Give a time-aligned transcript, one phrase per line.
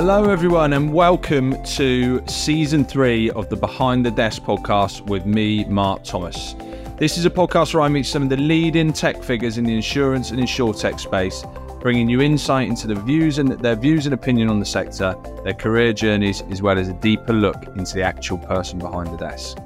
[0.00, 5.64] Hello, everyone, and welcome to season three of the Behind the Desk podcast with me,
[5.64, 6.54] Mark Thomas.
[6.98, 9.74] This is a podcast where I meet some of the leading tech figures in the
[9.74, 11.42] insurance and insurtech space,
[11.80, 15.52] bringing you insight into the views and their views and opinion on the sector, their
[15.52, 19.58] career journeys, as well as a deeper look into the actual person behind the desk.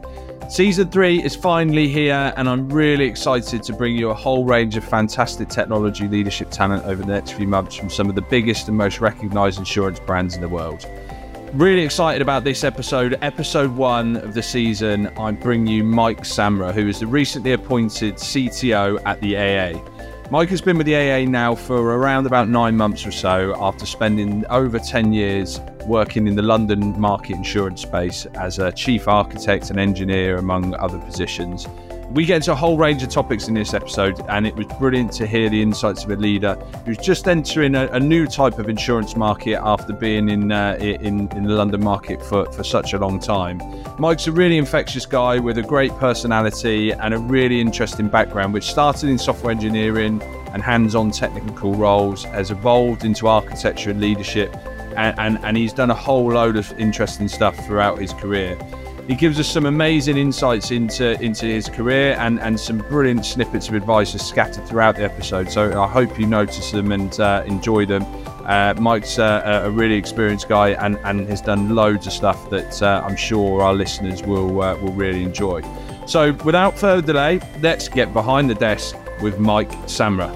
[0.52, 4.76] Season three is finally here, and I'm really excited to bring you a whole range
[4.76, 8.68] of fantastic technology leadership talent over the next few months from some of the biggest
[8.68, 10.86] and most recognized insurance brands in the world.
[11.54, 15.06] Really excited about this episode, episode one of the season.
[15.16, 19.80] I bring you Mike Samra, who is the recently appointed CTO at the AA.
[20.30, 23.86] Mike has been with the AA now for around about nine months or so after
[23.86, 29.70] spending over 10 years working in the London market insurance space as a chief architect
[29.70, 31.66] and engineer, among other positions.
[32.12, 35.12] We get into a whole range of topics in this episode, and it was brilliant
[35.12, 38.68] to hear the insights of a leader who's just entering a, a new type of
[38.68, 42.98] insurance market after being in, uh, in, in the London market for, for such a
[42.98, 43.62] long time.
[43.98, 48.70] Mike's a really infectious guy with a great personality and a really interesting background, which
[48.70, 50.20] started in software engineering
[50.52, 54.54] and hands on technical roles, has evolved into architecture and leadership,
[54.96, 58.58] and, and, and he's done a whole load of interesting stuff throughout his career.
[59.08, 63.68] He gives us some amazing insights into into his career and, and some brilliant snippets
[63.68, 65.50] of advice are scattered throughout the episode.
[65.50, 68.06] So I hope you notice them and uh, enjoy them.
[68.46, 72.80] Uh, Mike's uh, a really experienced guy and, and has done loads of stuff that
[72.80, 75.62] uh, I'm sure our listeners will uh, will really enjoy.
[76.06, 80.30] So without further delay, let's get behind the desk with Mike Samra.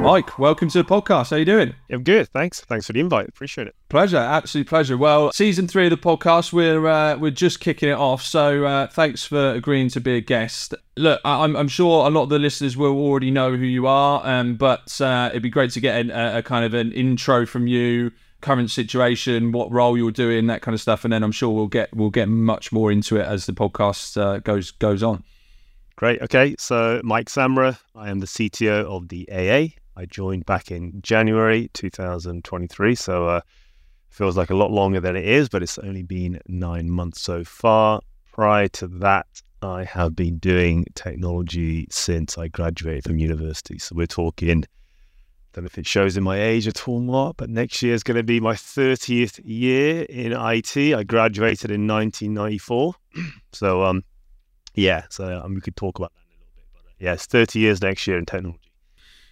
[0.00, 1.30] Mike, welcome to the podcast.
[1.30, 1.74] How are you doing?
[1.90, 2.28] I'm good.
[2.28, 2.60] Thanks.
[2.60, 3.28] Thanks for the invite.
[3.28, 3.74] Appreciate it.
[3.88, 4.16] Pleasure.
[4.16, 4.96] Absolute pleasure.
[4.96, 8.22] Well, season three of the podcast, we're uh, we're just kicking it off.
[8.22, 10.74] So uh, thanks for agreeing to be a guest.
[10.96, 14.26] Look, I'm, I'm sure a lot of the listeners will already know who you are,
[14.26, 17.66] um, but uh, it'd be great to get a, a kind of an intro from
[17.66, 21.50] you current situation, what role you're doing, that kind of stuff, and then I'm sure
[21.50, 25.24] we'll get we'll get much more into it as the podcast uh, goes goes on.
[25.96, 26.22] Great.
[26.22, 26.54] Okay.
[26.58, 31.70] So Mike Samra, I am the CTO of the AA, I joined back in January
[31.74, 32.94] 2023.
[32.94, 33.40] So uh,
[34.10, 37.42] feels like a lot longer than it is, but it's only been nine months so
[37.42, 38.00] far.
[38.32, 39.26] Prior to that,
[39.60, 43.80] I have been doing technology since I graduated from university.
[43.80, 44.66] So we're talking, I
[45.52, 48.04] don't know if it shows in my age at all, Mark, but next year is
[48.04, 50.76] going to be my 30th year in IT.
[50.76, 52.94] I graduated in 1994.
[53.52, 54.04] so, um,
[54.74, 56.66] yeah, so um, we could talk about that in a little bit.
[56.72, 58.67] But uh, yeah, it's 30 years next year in technology.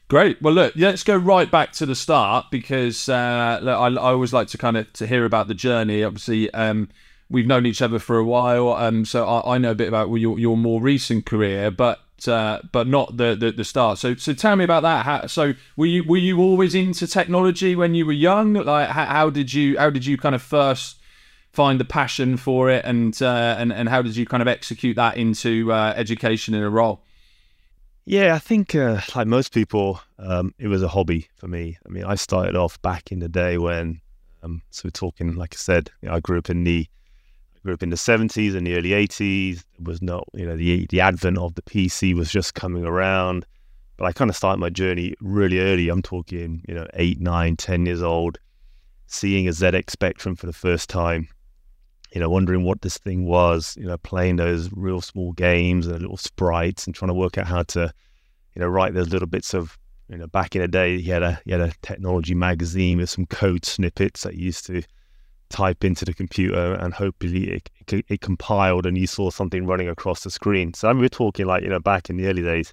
[0.08, 0.40] Great.
[0.40, 4.32] Well, look, let's go right back to the start because uh, look, I, I, always
[4.32, 6.04] like to kind of to hear about the journey.
[6.04, 6.90] Obviously, um,
[7.28, 10.08] we've known each other for a while, um, so I, I, know a bit about
[10.14, 13.98] your, your more recent career, but uh, but not the, the, the start.
[13.98, 15.04] So so tell me about that.
[15.04, 18.52] How, so were you were you always into technology when you were young?
[18.54, 20.98] Like how, how did you how did you kind of first
[21.52, 24.94] find the passion for it, and uh, and and how did you kind of execute
[24.94, 27.02] that into uh, education in a role?
[28.08, 31.76] Yeah, I think uh, like most people, um, it was a hobby for me.
[31.84, 34.00] I mean, I started off back in the day when,
[34.44, 36.86] um, so we're talking, like I said, you know, I grew up in the,
[37.56, 39.64] I grew up in the seventies and the early eighties.
[39.76, 43.44] It was not, you know, the the advent of the PC was just coming around.
[43.96, 45.88] But I kind of started my journey really early.
[45.88, 48.38] I'm talking, you know, eight, nine, ten years old,
[49.08, 51.28] seeing a ZX Spectrum for the first time,
[52.16, 56.00] you know, wondering what this thing was, you know, playing those real small games and
[56.00, 57.92] little sprites and trying to work out how to,
[58.54, 59.76] you know, write those little bits of,
[60.08, 63.10] you know, back in the day, he had a he had a technology magazine with
[63.10, 64.82] some code snippets that you used to
[65.50, 69.90] type into the computer and hopefully it, it, it compiled and you saw something running
[69.90, 70.72] across the screen.
[70.72, 72.72] So I mean, we're talking like, you know, back in the early days.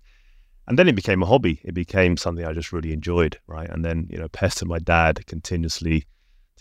[0.69, 1.59] And then it became a hobby.
[1.65, 3.69] It became something I just really enjoyed, right?
[3.69, 6.05] And then, you know, pestered my dad continuously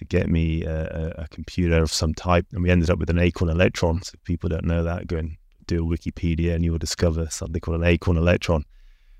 [0.03, 2.47] to get me a, a, computer of some type.
[2.53, 4.03] And we ended up with an Acorn Electron.
[4.03, 5.37] So people don't know that, go and
[5.67, 8.65] do a Wikipedia and you will discover something called an Acorn Electron.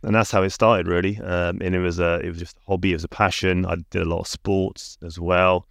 [0.03, 1.19] And that's how it started, really.
[1.21, 3.65] Um, and it was a, it was just a hobby, it was a passion.
[3.65, 5.67] I did a lot of sports as well.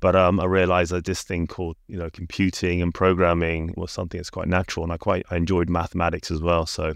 [0.00, 4.18] But um, I realized that this thing called, you know, computing and programming was something
[4.18, 6.66] that's quite natural, and I quite I enjoyed mathematics as well.
[6.66, 6.94] So,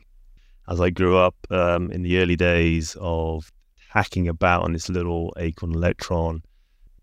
[0.69, 3.51] as I grew up um, in the early days of
[3.89, 6.43] hacking about on this little Acorn Electron,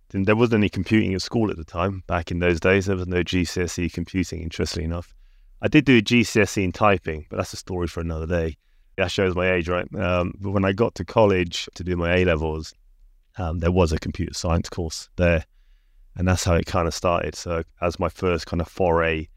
[0.09, 2.03] there wasn't any computing at school at the time.
[2.07, 5.13] Back in those days, there was no GCSE computing, interestingly enough.
[5.61, 8.57] I did do a GCSE in typing, but that's a story for another day.
[8.97, 9.87] That shows my age, right?
[9.95, 12.73] Um, but when I got to college to do my A levels,
[13.37, 15.45] um, there was a computer science course there.
[16.15, 17.35] And that's how it kind of started.
[17.35, 19.27] So, as my first kind of foray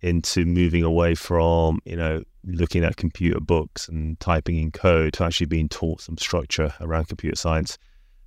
[0.00, 5.24] into moving away from, you know, looking at computer books and typing in code to
[5.24, 7.76] actually being taught some structure around computer science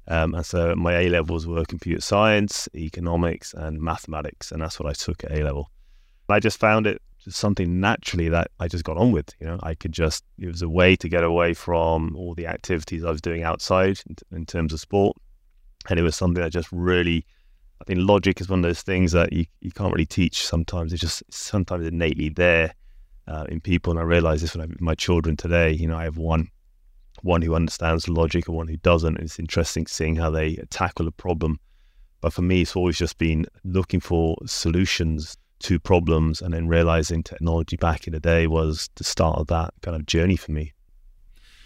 [0.07, 4.89] Um, and so my A levels were computer science, economics, and mathematics, and that's what
[4.89, 5.71] I took at A level.
[6.29, 9.29] I just found it just something naturally that I just got on with.
[9.39, 12.47] You know, I could just it was a way to get away from all the
[12.47, 15.15] activities I was doing outside in, in terms of sport,
[15.89, 17.25] and it was something that just really.
[17.81, 20.93] I think logic is one of those things that you, you can't really teach sometimes.
[20.93, 22.75] It's just sometimes innately there
[23.27, 23.91] uh, in people.
[23.91, 25.71] And I realize this when I my children today.
[25.71, 26.49] You know, I have one
[27.23, 29.17] one who understands logic and one who doesn't.
[29.17, 31.59] It's interesting seeing how they tackle a problem.
[32.21, 37.23] But for me, it's always just been looking for solutions to problems and then realizing
[37.23, 40.73] technology back in the day was the start of that kind of journey for me.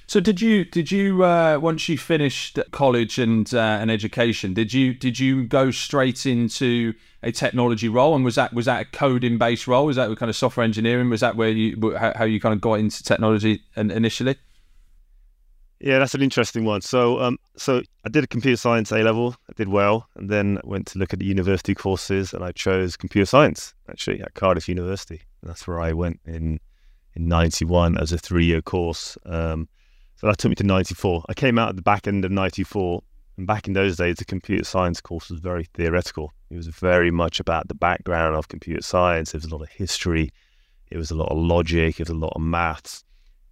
[0.10, 4.94] So did you did you uh, once you finished college and uh, education did you
[4.94, 9.38] did you go straight into a technology role and was that was that a coding
[9.38, 12.54] based role was that kind of software engineering was that where you how you kind
[12.54, 14.38] of got into technology initially?
[15.80, 16.82] Yeah, that's an interesting one.
[16.82, 19.36] So, um, so I did a computer science A level.
[19.48, 22.98] I did well, and then went to look at the university courses, and I chose
[22.98, 25.22] computer science actually at Cardiff University.
[25.44, 26.60] That's where I went in
[27.14, 29.18] in '91 as a three-year course.
[29.26, 29.70] Um,
[30.16, 31.26] so that took me to '94.
[31.30, 33.04] I came out at the back end of '94,
[33.38, 36.34] and back in those days, the computer science course was very theoretical.
[36.50, 39.32] It was very much about the background of computer science.
[39.32, 40.32] There was a lot of history.
[40.90, 42.00] It was a lot of logic.
[42.00, 43.04] It was a lot of maths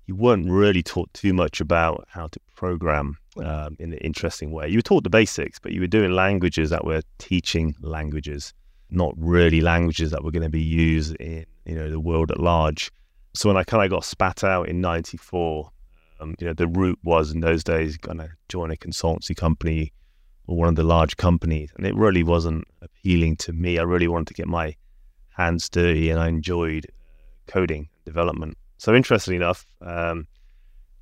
[0.05, 4.67] you weren't really taught too much about how to program um, in an interesting way.
[4.69, 8.53] You were taught the basics, but you were doing languages that were teaching languages,
[8.89, 12.39] not really languages that were going to be used in you know the world at
[12.39, 12.91] large.
[13.33, 15.69] So when I kind of got spat out in '94,
[16.19, 19.91] um, you know the route was in those days going to join a consultancy company
[20.47, 23.79] or one of the large companies, and it really wasn't appealing to me.
[23.79, 24.75] I really wanted to get my
[25.29, 28.55] hands dirty, and I enjoyed uh, coding development.
[28.77, 30.27] So interestingly enough, um,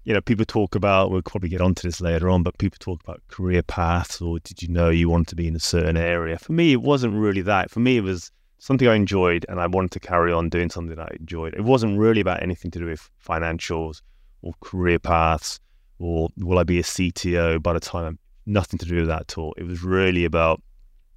[0.03, 3.01] you know, people talk about, we'll probably get onto this later on, but people talk
[3.03, 6.37] about career paths or did you know you wanted to be in a certain area?
[6.37, 7.71] For me, it wasn't really that.
[7.71, 10.95] For me, it was something I enjoyed and I wanted to carry on doing something
[10.95, 11.53] that I enjoyed.
[11.53, 14.01] It wasn't really about anything to do with financials
[14.41, 15.59] or career paths
[15.99, 19.21] or will I be a CTO by the time I'm nothing to do with that
[19.21, 19.53] at all.
[19.57, 20.61] It was really about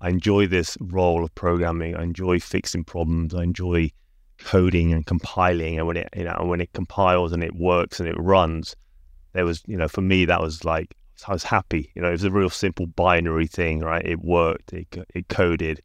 [0.01, 1.97] I enjoy this role of programming.
[1.97, 3.35] I enjoy fixing problems.
[3.35, 3.91] I enjoy
[4.47, 7.99] coding and compiling and when it you know and when it compiles and it works
[7.99, 8.77] and it runs
[9.33, 10.95] there was you know for me that was like
[11.27, 11.91] I was happy.
[11.95, 14.07] You know it was a real simple binary thing right?
[14.07, 15.83] It worked it, it coded.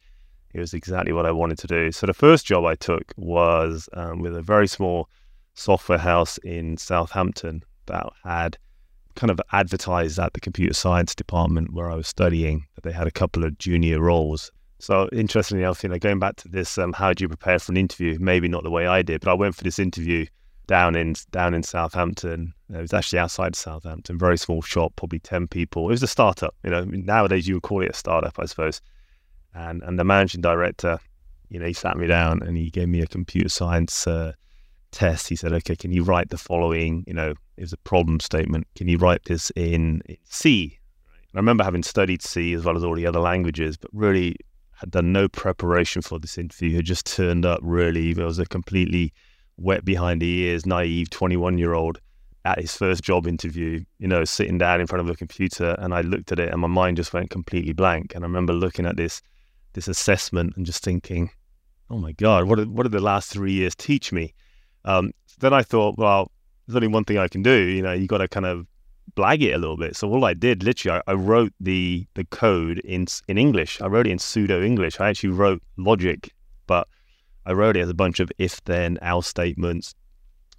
[0.54, 1.92] It was exactly what I wanted to do.
[1.92, 5.10] So the first job I took was um, with a very small
[5.56, 8.58] software house in Southampton that had
[9.16, 12.68] kind of advertised at the computer science department where I was studying.
[12.76, 16.36] That they had a couple of junior roles so interestingly enough, you know, going back
[16.38, 18.18] to this, um, how do you prepare for an interview?
[18.20, 20.26] Maybe not the way I did, but I went for this interview
[20.68, 22.54] down in down in Southampton.
[22.70, 25.88] It was actually outside Southampton, very small shop, probably ten people.
[25.88, 26.56] It was a startup.
[26.64, 28.82] You know, nowadays you would call it a startup, I suppose.
[29.54, 31.00] And and the managing director,
[31.50, 34.34] you know, he sat me down and he gave me a computer science uh,
[34.92, 35.28] test.
[35.28, 37.04] He said, "Okay, can you write the following?
[37.06, 38.66] You know, it was a problem statement.
[38.76, 40.80] Can you write this in, in C?"
[41.34, 44.36] I remember having studied C as well as all the other languages, but really
[44.82, 48.12] had done no preparation for this interview, had just turned up really.
[48.12, 49.14] It was a completely
[49.58, 52.00] wet behind the ears, naive 21 year old
[52.44, 55.76] at his first job interview, you know, sitting down in front of a computer.
[55.78, 58.16] And I looked at it and my mind just went completely blank.
[58.16, 59.22] And I remember looking at this
[59.74, 61.30] this assessment and just thinking,
[61.90, 64.34] oh my God, what, what did the last three years teach me?
[64.84, 66.30] Um, then I thought, well,
[66.66, 67.58] there's only one thing I can do.
[67.58, 68.66] You know, you got to kind of
[69.16, 69.96] blag it a little bit.
[69.96, 73.82] So all I did, literally, I, I, wrote the the code in in English.
[73.82, 75.00] I wrote it in pseudo English.
[75.00, 76.34] I actually wrote logic,
[76.68, 76.88] but
[77.46, 79.96] I wrote it as a bunch of if then else statements.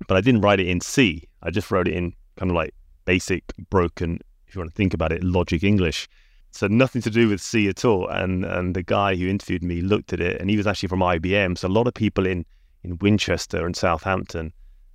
[0.09, 1.29] But I didn't write it in C.
[1.43, 4.95] I just wrote it in kind of like basic broken, if you want to think
[4.95, 6.09] about it, logic English.
[6.51, 8.09] So nothing to do with C at all.
[8.09, 11.01] And and the guy who interviewed me looked at it, and he was actually from
[11.01, 11.57] IBM.
[11.57, 12.45] So a lot of people in
[12.85, 14.53] in Winchester and Southampton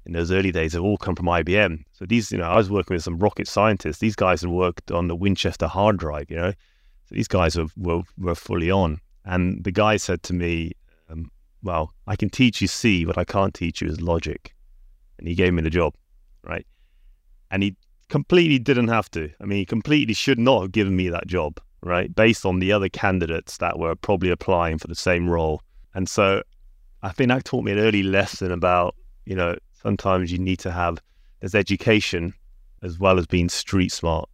[0.08, 1.84] in those early days have all come from IBM.
[1.92, 4.00] So these, you know, I was working with some rocket scientists.
[4.00, 6.52] These guys had worked on the Winchester hard drive, you know.
[6.52, 9.02] So these guys were, were, were fully on.
[9.26, 10.72] And the guy said to me,
[11.10, 11.30] um,
[11.62, 14.56] well, I can teach you C, but I can't teach you is logic.
[15.20, 15.94] And he gave me the job,
[16.42, 16.66] right?
[17.52, 17.76] And he
[18.08, 19.30] completely didn't have to.
[19.42, 22.14] I mean, he completely should not have given me that job, right?
[22.16, 25.62] Based on the other candidates that were probably applying for the same role.
[25.94, 26.44] And so
[27.04, 28.96] I think that taught me an early lesson about,
[29.26, 31.00] you know, sometimes you need to have
[31.40, 32.34] there's education
[32.84, 34.30] as well as being street smart,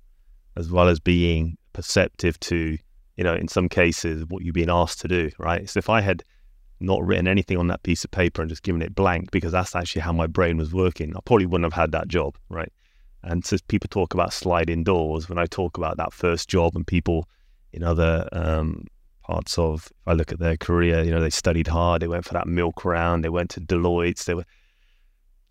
[0.56, 2.78] as well as being perceptive to,
[3.18, 5.70] you know, in some cases what you're being asked to do, right?
[5.70, 6.24] So if I had
[6.80, 9.76] not written anything on that piece of paper and just given it blank because that's
[9.76, 12.72] actually how my brain was working, I probably wouldn't have had that job, right?
[13.24, 15.30] And so people talk about sliding doors.
[15.30, 17.28] When I talk about that first job and people
[17.72, 18.86] in other um,
[19.24, 22.26] parts of, if I look at their career, you know, they studied hard, they went
[22.26, 24.46] for that milk round, they went to Deloitte, they were.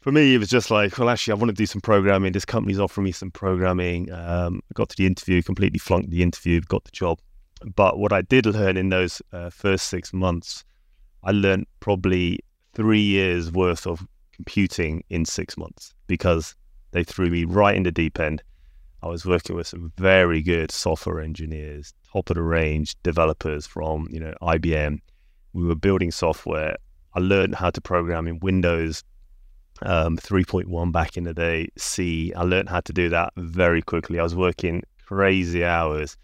[0.02, 2.32] For me, it was just like, well, actually, I want to do some programming.
[2.32, 4.10] This company's offering me some programming.
[4.10, 7.20] Um, got to the interview, completely flunked the interview, got the job.
[7.76, 10.64] But what I did learn in those uh, first six months,
[11.22, 12.40] I learned probably
[12.74, 16.56] three years worth of computing in six months because
[16.90, 18.42] they threw me right in the deep end.
[19.04, 24.08] I was working with some very good software engineers, top of the range developers from
[24.10, 24.98] you know IBM.
[25.52, 26.74] We were building software.
[27.14, 29.04] I learned how to program in Windows
[29.86, 31.68] um, 3.1 back in the day.
[31.76, 32.32] C.
[32.34, 34.18] I learned how to do that very quickly.
[34.18, 36.16] I was working crazy hours,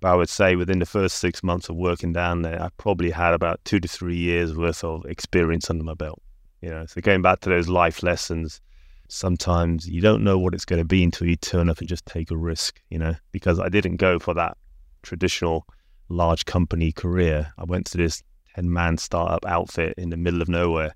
[0.00, 3.10] but I would say within the first six months of working down there, I probably
[3.10, 6.20] had about two to three years worth of experience under my belt.
[6.60, 8.60] You know, so going back to those life lessons
[9.08, 12.06] sometimes you don't know what it's going to be until you turn up and just
[12.06, 14.56] take a risk, you know, because I didn't go for that
[15.02, 15.66] traditional
[16.08, 17.52] large company career.
[17.58, 18.22] I went to this
[18.54, 20.94] 10 man startup outfit in the middle of nowhere.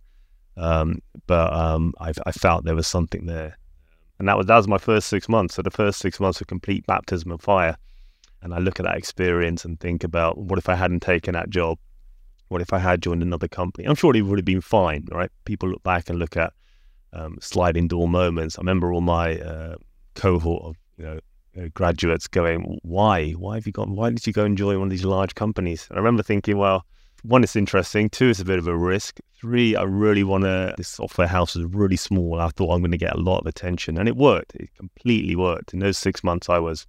[0.57, 3.57] Um, but um, I, I, felt there was something there.
[4.19, 5.54] And that was, that was my first six months.
[5.54, 7.76] So the first six months were complete baptism of fire.
[8.42, 11.50] And I look at that experience and think about what if I hadn't taken that
[11.50, 11.78] job?
[12.49, 13.87] What if I had joined another company?
[13.87, 15.30] I'm sure it would have been fine, right?
[15.45, 16.52] People look back and look at
[17.12, 18.59] um, sliding door moments.
[18.59, 19.76] I remember all my uh,
[20.14, 21.21] cohort of you know
[21.59, 23.33] uh, graduates going, "Why?
[23.33, 23.95] Why have you gone?
[23.95, 26.57] Why did you go and join one of these large companies?" And I remember thinking,
[26.57, 26.85] well.
[27.23, 28.09] One, it's interesting.
[28.09, 29.21] Two, it's a bit of a risk.
[29.41, 30.75] Three, I really want to.
[30.77, 32.41] This software house is really small.
[32.41, 34.55] I thought I'm going to get a lot of attention, and it worked.
[34.55, 35.73] It completely worked.
[35.73, 36.87] In those six months, I was,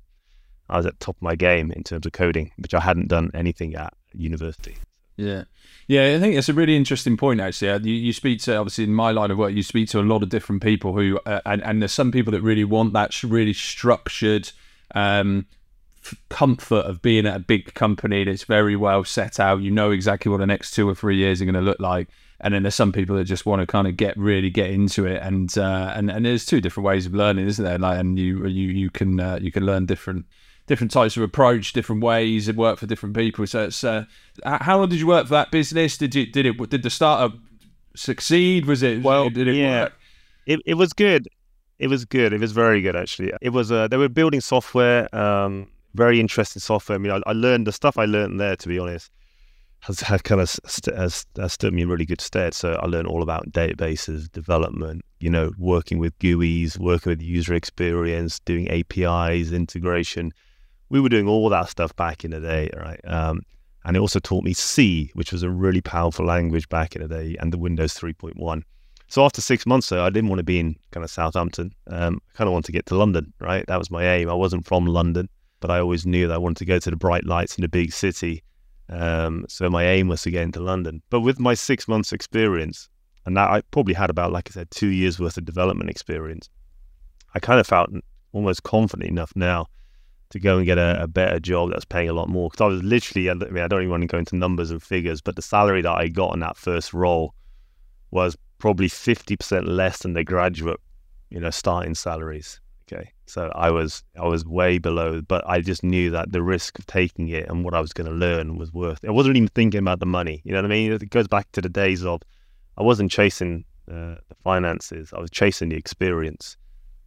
[0.69, 3.31] I was at top of my game in terms of coding, which I hadn't done
[3.33, 4.77] anything at university.
[5.17, 5.43] Yeah.
[5.87, 7.41] Yeah, I think it's a really interesting point.
[7.41, 9.99] Actually, uh, you, you speak to obviously in my line of work, you speak to
[9.99, 12.93] a lot of different people who, uh, and and there's some people that really want
[12.93, 14.51] that really structured
[14.95, 15.45] um,
[16.29, 19.61] comfort of being at a big company that's very well set out.
[19.61, 22.07] You know exactly what the next two or three years are going to look like,
[22.39, 25.05] and then there's some people that just want to kind of get really get into
[25.05, 25.21] it.
[25.21, 27.77] And uh, and and there's two different ways of learning, isn't there?
[27.77, 30.25] Like, and you you you can uh, you can learn different
[30.67, 32.47] different types of approach, different ways.
[32.47, 33.45] It work for different people.
[33.45, 34.05] So it's uh,
[34.43, 35.97] how long did you work for that business?
[35.97, 37.37] Did you did it did the startup
[37.95, 38.65] succeed?
[38.65, 39.29] Was it well?
[39.29, 39.93] Did it yeah, work?
[40.45, 41.27] it it was good.
[41.77, 42.31] It was good.
[42.31, 43.33] It was very good actually.
[43.41, 46.95] It was uh, they were building software, um, very interesting software.
[46.95, 48.55] I mean, I, I learned the stuff I learned there.
[48.55, 49.11] To be honest,
[49.81, 52.53] has, has kind of st- has, has stood me in really good stead.
[52.53, 57.53] So I learned all about databases, development, you know, working with GUIs, working with user
[57.53, 60.33] experience, doing APIs, integration
[60.91, 62.99] we were doing all that stuff back in the day, right?
[63.05, 63.41] Um,
[63.85, 67.07] and it also taught me C, which was a really powerful language back in the
[67.07, 68.61] day, and the Windows 3.1.
[69.07, 71.73] So after six months, though, I didn't want to be in kind of Southampton.
[71.87, 73.65] Um, I kind of wanted to get to London, right?
[73.67, 74.29] That was my aim.
[74.29, 75.29] I wasn't from London,
[75.61, 77.69] but I always knew that I wanted to go to the bright lights in the
[77.69, 78.43] big city.
[78.89, 81.01] Um, so my aim was to get into London.
[81.09, 82.89] But with my six months experience,
[83.25, 86.49] and that I probably had about, like I said, two years worth of development experience,
[87.33, 87.89] I kind of felt
[88.33, 89.67] almost confident enough now
[90.31, 92.49] to go and get a, a better job that's paying a lot more.
[92.49, 94.81] Because I was literally, I mean, I don't even want to go into numbers and
[94.81, 97.35] figures, but the salary that I got in that first role
[98.11, 100.79] was probably 50% less than the graduate,
[101.29, 102.60] you know, starting salaries.
[102.91, 103.11] Okay.
[103.25, 106.85] So I was, I was way below, but I just knew that the risk of
[106.85, 109.07] taking it and what I was going to learn was worth it.
[109.07, 110.41] I wasn't even thinking about the money.
[110.43, 110.91] You know what I mean?
[110.91, 112.21] It goes back to the days of,
[112.77, 115.13] I wasn't chasing uh, the finances.
[115.15, 116.57] I was chasing the experience.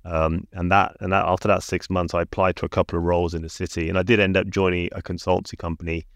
[0.07, 3.05] Um, and that and that after that six months, I applied to a couple of
[3.05, 6.07] roles in the city, and I did end up joining a consultancy company,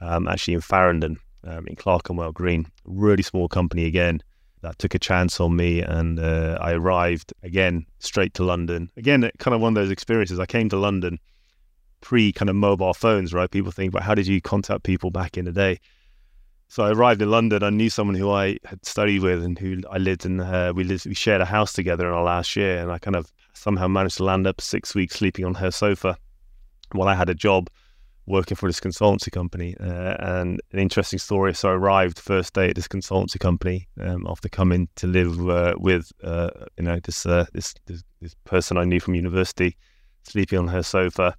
[0.00, 4.22] um, actually in Farringdon, um, in Clerkenwell Green, really small company again.
[4.62, 8.90] That took a chance on me, and uh, I arrived again straight to London.
[8.96, 10.40] Again, kind of one of those experiences.
[10.40, 11.18] I came to London
[12.00, 13.50] pre kind of mobile phones, right?
[13.50, 15.78] People think, but how did you contact people back in the day?
[16.68, 17.62] So I arrived in London.
[17.62, 20.40] I knew someone who I had studied with and who I lived in.
[20.40, 23.16] Uh, we lived, we shared a house together in our last year, and I kind
[23.16, 26.16] of somehow managed to land up six weeks sleeping on her sofa
[26.92, 27.68] while I had a job
[28.26, 29.76] working for this consultancy company.
[29.78, 31.54] Uh, and an interesting story.
[31.54, 35.74] So I arrived first day at this consultancy company um, after coming to live uh,
[35.78, 39.76] with uh, you know this, uh, this, this this person I knew from university,
[40.24, 41.36] sleeping on her sofa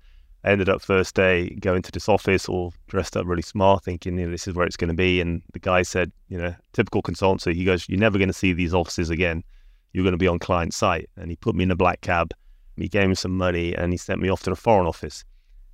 [0.48, 4.18] I ended up first day going to this office all dressed up really smart, thinking,
[4.18, 5.20] you know, this is where it's going to be.
[5.20, 8.54] And the guy said, you know, typical consultancy, he goes, you're never going to see
[8.54, 9.44] these offices again.
[9.92, 11.10] You're going to be on client site.
[11.18, 12.34] And he put me in a black cab.
[12.78, 15.26] He gave me some money and he sent me off to the foreign office.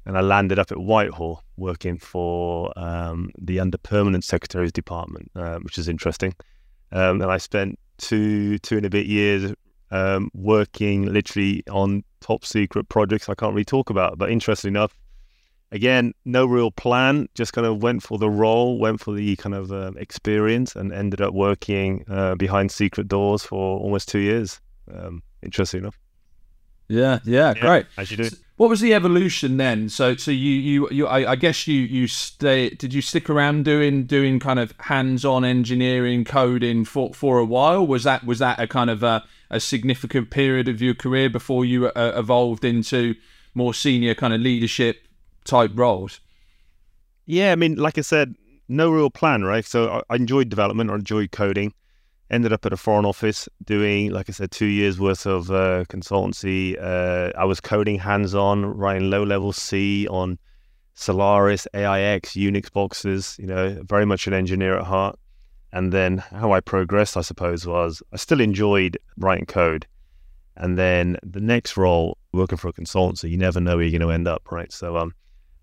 [0.05, 5.59] And I landed up at Whitehall working for um, the under permanent secretary's department, uh,
[5.59, 6.33] which is interesting.
[6.91, 9.53] Um, and I spent two, two and a bit years
[9.91, 14.17] um, working literally on top secret projects I can't really talk about.
[14.17, 14.97] But interesting enough,
[15.71, 19.55] again, no real plan, just kind of went for the role, went for the kind
[19.55, 24.59] of uh, experience, and ended up working uh, behind secret doors for almost two years.
[24.93, 25.97] Um, interesting enough.
[26.87, 27.85] Yeah, yeah, yeah, great.
[27.97, 28.29] As you do.
[28.55, 29.89] What was the evolution then?
[29.89, 32.69] So, so you, you, you, I, I guess you, you stay.
[32.69, 37.85] Did you stick around doing, doing kind of hands-on engineering, coding for, for a while?
[37.85, 41.65] Was that, was that a kind of a, a significant period of your career before
[41.65, 43.15] you uh, evolved into
[43.55, 45.07] more senior kind of leadership
[45.45, 46.19] type roles?
[47.25, 48.35] Yeah, I mean, like I said,
[48.67, 49.65] no real plan, right?
[49.65, 51.73] So I, I enjoyed development, I enjoyed coding.
[52.29, 55.85] Ended up at a foreign office doing, like I said, two years worth of uh,
[55.85, 56.81] consultancy.
[56.81, 60.39] Uh, I was coding hands on, writing low level C on
[60.95, 65.19] Solaris, AIX, Unix boxes, you know, very much an engineer at heart.
[65.71, 69.87] And then how I progressed, I suppose, was I still enjoyed writing code.
[70.55, 74.07] And then the next role, working for a consultancy, you never know where you're going
[74.07, 74.71] to end up, right?
[74.71, 75.13] So um,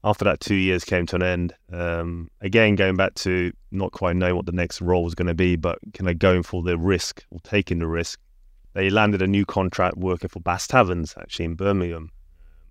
[0.02, 4.16] after that two years came to an end, um, again, going back to not quite
[4.16, 6.78] knowing what the next role was going to be, but kind of going for the
[6.78, 8.18] risk or taking the risk,
[8.72, 12.10] they landed a new contract working for Bass Taverns, actually in Birmingham,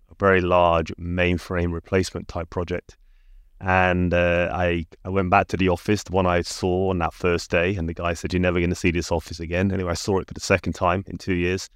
[0.09, 2.98] a very large mainframe replacement type project.
[3.62, 7.13] And uh, I, I went back to the office, the one I saw on that
[7.13, 9.71] first day, and the guy said, You're never going to see this office again.
[9.71, 11.69] Anyway, I saw it for the second time in two years.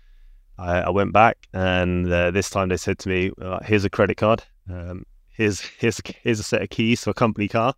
[0.58, 3.90] I, I went back, and uh, this time they said to me, uh, Here's a
[3.90, 4.44] credit card.
[4.70, 7.74] Um, here's here's here's a set of keys for a company car.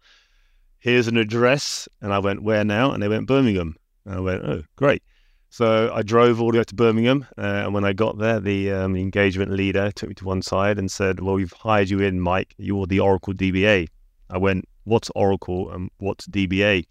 [0.78, 2.92] Here's an address, and I went where now?
[2.92, 3.76] And they went Birmingham.
[4.06, 5.02] And I went oh great.
[5.50, 8.74] So I drove all the way to Birmingham, uh, and when I got there, the
[8.74, 12.20] um, engagement leader took me to one side and said, "Well, we've hired you in,
[12.20, 12.54] Mike.
[12.58, 13.88] You're the Oracle DBA."
[14.30, 16.86] I went, "What's Oracle and what's DBA?"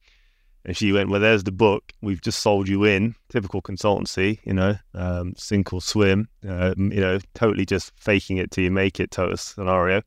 [0.65, 1.93] And she went, "Well, there's the book.
[2.01, 3.15] We've just sold you in.
[3.29, 6.29] Typical consultancy, you know, um, sink or swim.
[6.49, 9.11] Uh, you know, totally just faking it till you make it.
[9.11, 10.01] Total scenario."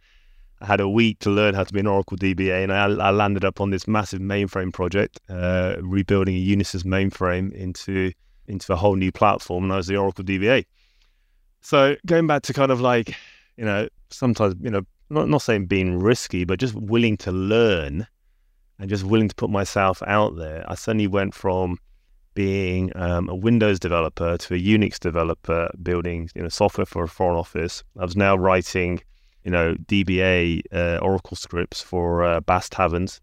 [0.61, 3.11] I had a week to learn how to be an Oracle DBA, and I, I
[3.11, 8.11] landed up on this massive mainframe project, uh, rebuilding a Unisys mainframe into
[8.47, 10.65] into a whole new platform, and I was the Oracle DBA.
[11.61, 13.15] So going back to kind of like,
[13.57, 18.07] you know, sometimes you know, not not saying being risky, but just willing to learn,
[18.79, 20.65] and just willing to put myself out there.
[20.67, 21.77] I suddenly went from
[22.33, 27.07] being um, a Windows developer to a Unix developer, building you know software for a
[27.07, 27.83] foreign office.
[27.99, 29.01] I was now writing
[29.43, 33.21] you know, DBA uh, Oracle scripts for uh, Bass Taverns.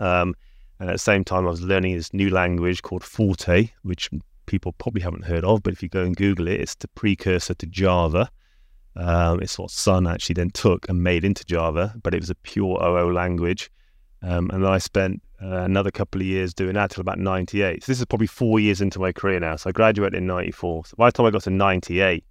[0.00, 0.34] Um,
[0.78, 4.10] and at the same time, I was learning this new language called Forte, which
[4.46, 7.54] people probably haven't heard of, but if you go and Google it, it's the precursor
[7.54, 8.28] to Java.
[8.96, 12.34] Um, it's what Sun actually then took and made into Java, but it was a
[12.34, 13.70] pure OO language.
[14.22, 17.82] Um, and then I spent uh, another couple of years doing that till about 98.
[17.82, 19.56] So this is probably four years into my career now.
[19.56, 20.86] So I graduated in 94.
[20.86, 22.24] So by the time I got to 98,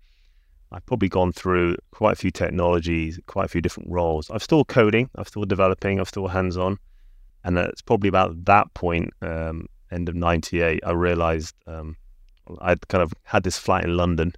[0.71, 4.29] I've probably gone through quite a few technologies, quite a few different roles.
[4.29, 6.77] I'm still coding, I'm still developing, I'm still hands on.
[7.43, 11.97] And it's probably about that point, um, end of 98, I realized um,
[12.61, 14.33] I'd kind of had this flat in London,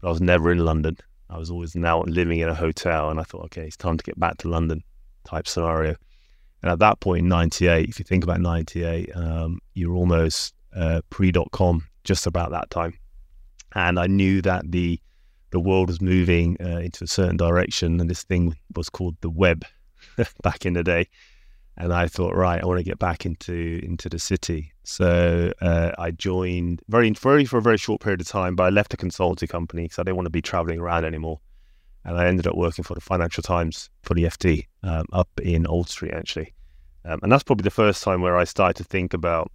[0.00, 0.96] but I was never in London.
[1.30, 3.10] I was always now living in a hotel.
[3.10, 4.82] And I thought, okay, it's time to get back to London
[5.24, 5.96] type scenario.
[6.62, 11.00] And at that point, point, 98, if you think about 98, um, you're almost uh,
[11.10, 12.94] pre dot com, just about that time.
[13.74, 15.00] And I knew that the
[15.52, 19.30] the world was moving uh, into a certain direction, and this thing was called the
[19.30, 19.64] web
[20.42, 21.08] back in the day.
[21.76, 24.72] And I thought, right, I want to get back into into the city.
[24.84, 28.70] So uh, I joined very, very for a very short period of time, but I
[28.70, 31.40] left a consultancy company because I didn't want to be traveling around anymore.
[32.04, 35.66] And I ended up working for the Financial Times for the FT um, up in
[35.66, 36.52] Old Street, actually.
[37.04, 39.50] Um, and that's probably the first time where I started to think about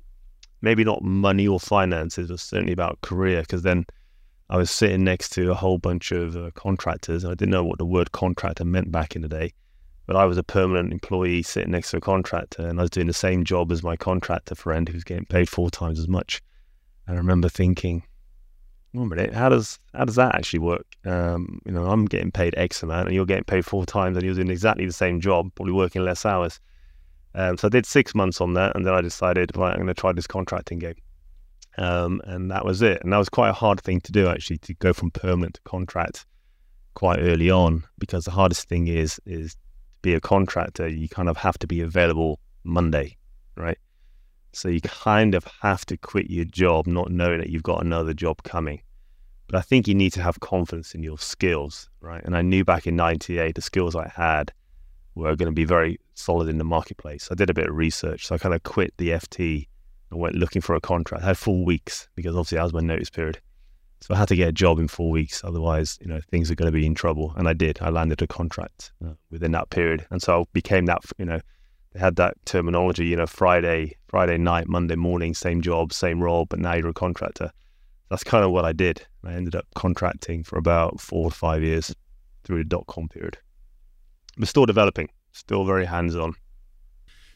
[0.62, 3.41] maybe not money or finances, but certainly about career.
[3.41, 3.86] Because then
[4.49, 7.25] I was sitting next to a whole bunch of uh, contractors.
[7.25, 9.51] I didn't know what the word contractor meant back in the day,
[10.05, 13.07] but I was a permanent employee sitting next to a contractor, and I was doing
[13.07, 16.41] the same job as my contractor friend who's getting paid four times as much.
[17.07, 18.03] And I remember thinking,
[18.93, 20.86] "One minute, how does how does that actually work?
[21.05, 24.25] Um, you know, I'm getting paid X amount, and you're getting paid four times, and
[24.25, 26.62] you're doing exactly the same job, probably working less hours."
[27.36, 29.88] Um, so I did six months on that, and then I decided, right, I'm going
[29.88, 30.95] to try this contracting game.
[31.77, 33.01] Um, and that was it.
[33.03, 35.61] And that was quite a hard thing to do, actually, to go from permanent to
[35.61, 36.25] contract
[36.95, 39.59] quite early on, because the hardest thing is is to
[40.01, 40.87] be a contractor.
[40.87, 43.17] You kind of have to be available Monday,
[43.55, 43.77] right?
[44.53, 48.13] So you kind of have to quit your job, not knowing that you've got another
[48.13, 48.81] job coming.
[49.45, 52.23] But I think you need to have confidence in your skills, right?
[52.25, 54.51] And I knew back in '98 the skills I had
[55.13, 57.29] were going to be very solid in the marketplace.
[57.31, 59.67] I did a bit of research, so I kind of quit the FT
[60.11, 61.23] I went looking for a contract.
[61.23, 63.39] I had four weeks because obviously that was my notice period.
[63.99, 66.55] So I had to get a job in four weeks, otherwise, you know, things are
[66.55, 67.33] going to be in trouble.
[67.35, 67.79] And I did.
[67.81, 71.03] I landed a contract uh, within that period, and so I became that.
[71.17, 71.39] You know,
[71.93, 73.07] they had that terminology.
[73.07, 76.93] You know, Friday, Friday night, Monday morning, same job, same role, but now you're a
[76.93, 77.51] contractor.
[78.09, 79.05] That's kind of what I did.
[79.23, 81.93] I ended up contracting for about four or five years
[82.43, 83.39] through the dot com period.
[84.37, 86.35] But still developing, still very hands on.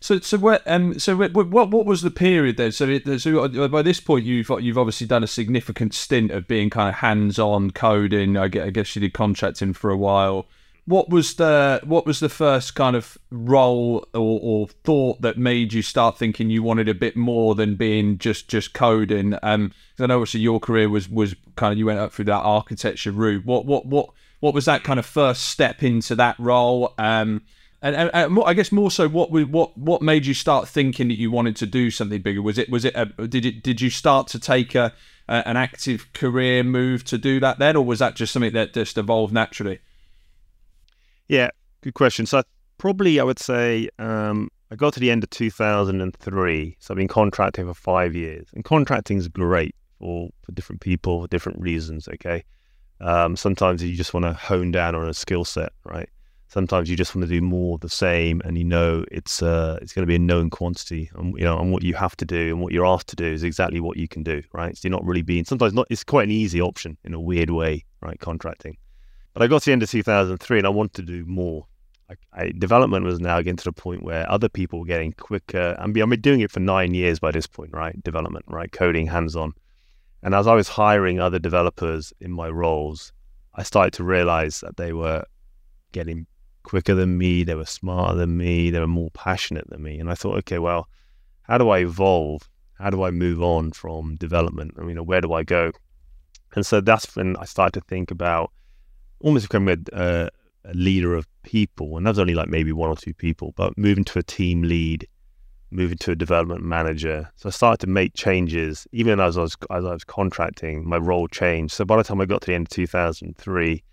[0.02, 0.64] So, so what?
[0.66, 1.48] Um, so what?
[1.48, 2.72] What, was the period then?
[2.72, 6.48] So, it, so uh, by this point, you've you've obviously done a significant stint of
[6.48, 8.36] being kind of hands-on coding.
[8.36, 10.48] I guess you did contracting for a while.
[10.86, 15.72] What was the what was the first kind of role or, or thought that made
[15.72, 19.38] you start thinking you wanted a bit more than being just just coding?
[19.44, 22.42] Um, I know obviously your career was was kind of you went up through that
[22.42, 23.46] architecture route.
[23.46, 24.10] What what what
[24.40, 26.96] what was that kind of first step into that role?
[26.98, 27.44] Um,
[27.82, 31.08] and, and, and more, I guess more so, what what what made you start thinking
[31.08, 32.42] that you wanted to do something bigger?
[32.42, 34.94] Was it was it a, did it did you start to take a,
[35.28, 38.74] a, an active career move to do that then, or was that just something that
[38.74, 39.80] just evolved naturally?
[41.28, 41.50] Yeah,
[41.82, 42.28] good question.
[42.28, 42.44] So
[42.78, 46.78] probably I would say um, I got to the end of 2003.
[46.80, 51.22] So I've been contracting for five years, and contracting is great for for different people
[51.22, 52.08] for different reasons.
[52.08, 52.44] Okay,
[53.00, 56.10] um, sometimes you just want to hone down on a skill set, right?
[56.52, 59.80] Sometimes you just want to do more of the same and you know it's uh,
[59.82, 62.26] it's going to be a known quantity and you know and what you have to
[62.26, 64.76] do and what you're asked to do is exactly what you can do right?
[64.76, 67.50] So you're not really being sometimes not it's quite an easy option in a weird
[67.50, 68.78] way right contracting.
[69.34, 71.68] But I got to the end of 2003 and I wanted to do more.
[72.10, 75.78] I, I, development was now getting to the point where other people were getting quicker
[75.80, 79.08] and I've been doing it for nine years by this point right development right coding
[79.08, 79.54] hands on
[80.22, 83.14] and as I was hiring other developers in my roles
[83.56, 85.24] I started to realize that they were
[85.94, 86.28] getting
[86.64, 90.00] quicker than me, they were smarter than me, they were more passionate than me.
[90.00, 90.88] And I thought, okay, well,
[91.44, 92.48] how do I evolve?
[92.76, 94.76] How do I move on from development?
[94.80, 95.72] I mean, where do I go?
[96.56, 98.52] And so that's when I started to think about
[99.20, 100.30] almost becoming a,
[100.66, 101.98] a leader of people.
[101.98, 104.64] And that was only like maybe one or two people, but moving to a team
[104.64, 105.08] lead,
[105.70, 107.30] moving to a development manager.
[107.36, 108.88] So I started to make changes.
[108.92, 111.74] Even as I was as I was contracting, my role changed.
[111.74, 113.84] So by the time I got to the end of 2003,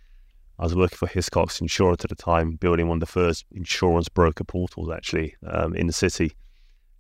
[0.59, 4.09] I was working for Hiscox Insurance at the time, building one of the first insurance
[4.09, 6.33] broker portals actually um, in the city.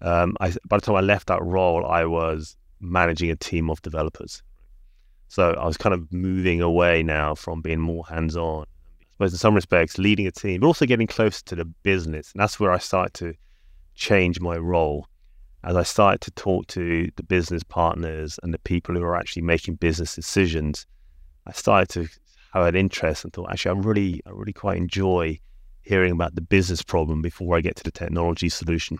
[0.00, 3.82] Um, I, by the time I left that role, I was managing a team of
[3.82, 4.42] developers.
[5.26, 8.62] So I was kind of moving away now from being more hands on.
[8.62, 12.30] I suppose in some respects, leading a team, but also getting closer to the business.
[12.32, 13.34] And that's where I started to
[13.96, 15.08] change my role
[15.64, 19.42] as I started to talk to the business partners and the people who are actually
[19.42, 20.86] making business decisions.
[21.46, 22.08] I started to
[22.54, 25.38] I had interest and thought, actually, I really, I really quite enjoy
[25.82, 28.98] hearing about the business problem before I get to the technology solution.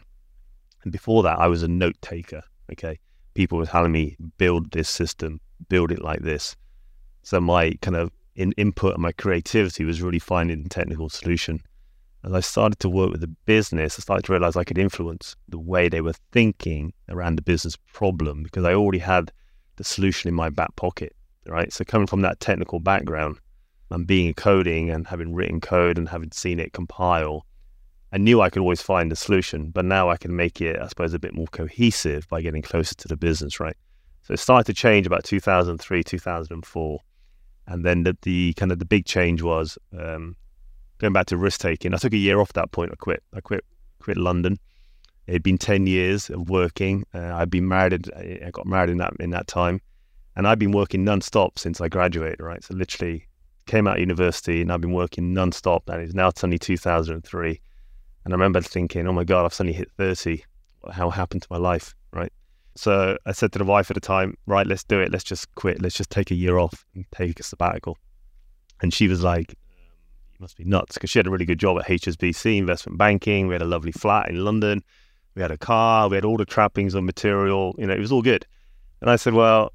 [0.83, 2.43] And before that, I was a note taker.
[2.73, 2.99] Okay,
[3.35, 6.57] people were telling me build this system, build it like this.
[7.23, 11.61] So my kind of in, input and my creativity was really finding the technical solution.
[12.25, 15.37] As I started to work with the business, I started to realize I could influence
[15.49, 19.33] the way they were thinking around the business problem because I already had
[19.77, 21.15] the solution in my back pocket
[21.51, 21.73] right?
[21.73, 23.39] So coming from that technical background
[23.91, 27.47] and being coding and having written code and having seen it compile,
[28.13, 30.87] I knew I could always find a solution, but now I can make it, I
[30.89, 33.77] suppose, a bit more cohesive by getting closer to the business, right?
[34.23, 37.01] So it started to change about 2003, 2004.
[37.67, 40.37] And then the, the kind of the big change was um,
[40.99, 41.93] going back to risk taking.
[41.93, 42.93] I took a year off that point.
[42.93, 43.23] I quit.
[43.35, 43.65] I quit,
[44.01, 44.59] quit London.
[45.27, 47.05] It had been 10 years of working.
[47.15, 48.11] Uh, I'd been married.
[48.15, 49.83] I got married in that, in that time.
[50.39, 52.63] And I've been working non-stop since I graduated, right?
[52.63, 53.27] So literally
[53.67, 57.61] came out of university and I've been working non-stop and it's now suddenly 2003.
[58.25, 60.45] And I remember thinking, oh my God, I've suddenly hit 30.
[60.93, 62.33] How happened to my life, right?
[62.77, 65.11] So I said to the wife at the time, right, let's do it.
[65.11, 65.83] Let's just quit.
[65.83, 67.99] Let's just take a year off and take a sabbatical.
[68.81, 71.81] And she was like, you must be nuts because she had a really good job
[71.81, 73.49] at HSBC, investment banking.
[73.49, 74.85] We had a lovely flat in London.
[75.35, 76.09] We had a car.
[76.09, 77.75] We had all the trappings of material.
[77.77, 78.47] You know, it was all good.
[79.01, 79.73] And I said, well,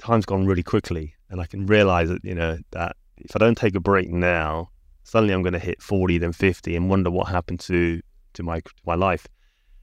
[0.00, 3.56] time's gone really quickly, and I can realize that you know that if I don't
[3.56, 4.70] take a break now,
[5.04, 8.00] suddenly I'm going to hit 40, then 50, and wonder what happened to
[8.34, 9.26] to my to my life.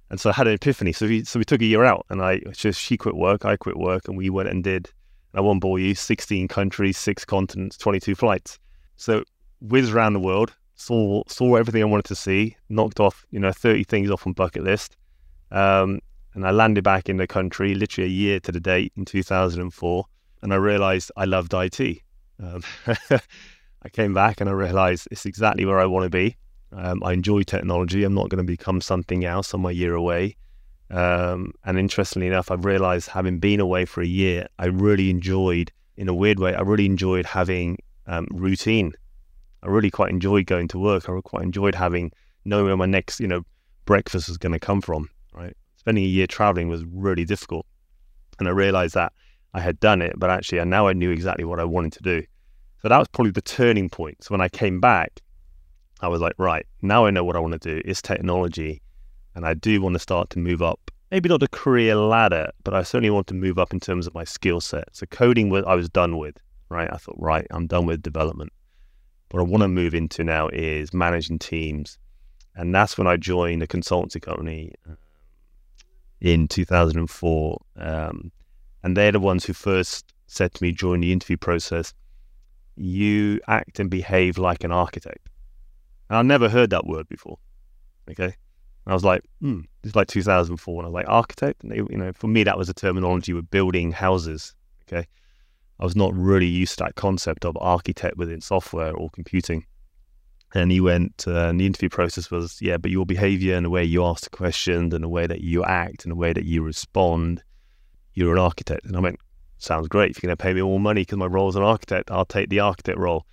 [0.10, 0.94] And so I had an epiphany.
[0.94, 3.58] So we so we took a year out, and I just she quit work, I
[3.58, 4.90] quit work, and we went and did.
[5.34, 5.94] I won't bore you.
[5.94, 8.58] 16 countries, six continents, 22 flights.
[8.96, 9.24] So
[9.62, 13.52] whizzed around the world, saw saw everything I wanted to see, knocked off you know
[13.52, 14.96] 30 things off on bucket list.
[15.52, 16.00] Um,
[16.38, 20.06] and I landed back in the country literally a year to the date in 2004.
[20.44, 21.80] And I realized I loved IT.
[22.40, 22.62] Um,
[23.82, 26.38] I came back and I realized it's exactly where I want to be.
[26.72, 28.04] Um, I enjoy technology.
[28.04, 29.52] I'm not going to become something else.
[29.52, 30.36] I'm a year away.
[30.92, 35.72] Um, and interestingly enough, I've realized having been away for a year, I really enjoyed,
[35.96, 38.94] in a weird way, I really enjoyed having um, routine.
[39.64, 41.10] I really quite enjoyed going to work.
[41.10, 42.12] I quite enjoyed having
[42.46, 43.42] knowing where my next, you know,
[43.86, 45.10] breakfast was going to come from.
[45.88, 47.66] Spending a year traveling was really difficult,
[48.40, 49.14] and I realized that
[49.54, 52.04] I had done it, but actually, and now I knew exactly what I wanted to
[52.04, 52.24] do.
[52.82, 54.22] So that was probably the turning point.
[54.22, 55.22] So when I came back,
[56.02, 57.82] I was like, right, now I know what I want to do.
[57.86, 58.82] It's technology.
[59.34, 62.74] And I do want to start to move up, maybe not a career ladder, but
[62.74, 64.90] I certainly want to move up in terms of my skill set.
[64.92, 66.36] So coding was I was done with,
[66.68, 66.90] right?
[66.92, 68.52] I thought, right, I'm done with development.
[69.32, 71.98] What I want to move into now is managing teams.
[72.56, 74.96] And that's when I joined a consultancy company uh,
[76.22, 77.62] in 2004.
[77.78, 78.32] Um,
[78.84, 81.94] and they're the ones who first said to me during the interview process,
[82.76, 85.30] you act and behave like an architect.
[86.10, 87.38] And I never heard that word before.
[88.10, 88.26] Okay.
[88.26, 88.34] And
[88.92, 90.80] I was like, hmm, this is like 2004.
[90.80, 91.64] And I was like, architect?
[91.64, 94.56] And they, you know, for me, that was a terminology with building houses.
[94.88, 95.06] Okay.
[95.80, 99.66] I was not really used to that concept of architect within software or computing.
[100.54, 103.70] And he went, uh, and the interview process was, yeah, but your behavior and the
[103.70, 106.46] way you ask the questions and the way that you act and the way that
[106.46, 107.44] you respond,
[108.14, 108.86] you're an architect.
[108.86, 109.20] And I went,
[109.58, 110.12] sounds great.
[110.12, 112.26] If you're going to pay me more money because my role as an architect, I'll
[112.26, 113.26] take the architect role.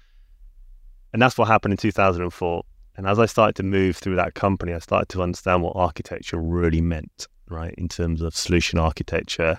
[1.12, 2.64] And that's what happened in 2004.
[2.96, 6.38] And as I started to move through that company, I started to understand what architecture
[6.38, 7.74] really meant, right?
[7.78, 9.58] In terms of solution architecture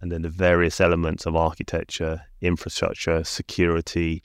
[0.00, 4.22] and then the various elements of architecture, infrastructure, security.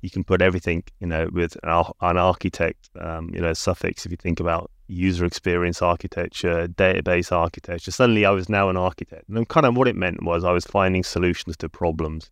[0.00, 4.06] You can put everything, you know, with an, architect, um, you know, suffix.
[4.06, 9.28] If you think about user experience architecture, database architecture, suddenly I was now an architect.
[9.28, 12.30] And kind of what it meant was I was finding solutions to problems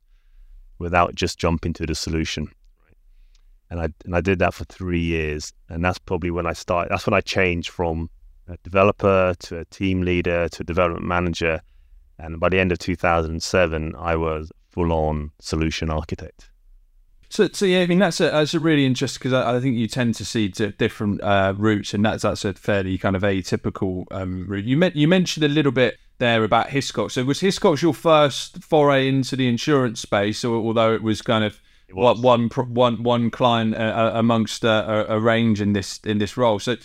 [0.79, 2.49] without just jumping to the solution
[3.71, 6.91] and I and I did that for three years, and that's probably when I started.
[6.91, 8.11] That's when I changed from
[8.49, 11.61] a developer to a team leader to a development manager,
[12.19, 16.51] and by the end of 2007, I was full on solution architect.
[17.29, 19.77] So, so yeah, I mean that's a that's a really interesting because I, I, think
[19.77, 24.05] you tend to see different uh, routes, and that's that's a fairly kind of atypical
[24.11, 24.65] um, route.
[24.65, 27.13] You you mentioned a little bit there about Hiscox.
[27.13, 31.45] So was Hiscox your first foray into the insurance space, or although it was kind
[31.45, 31.61] of
[31.93, 36.37] what one one one client uh, uh amongst a, a, range in this in this
[36.37, 36.59] role.
[36.59, 36.77] So,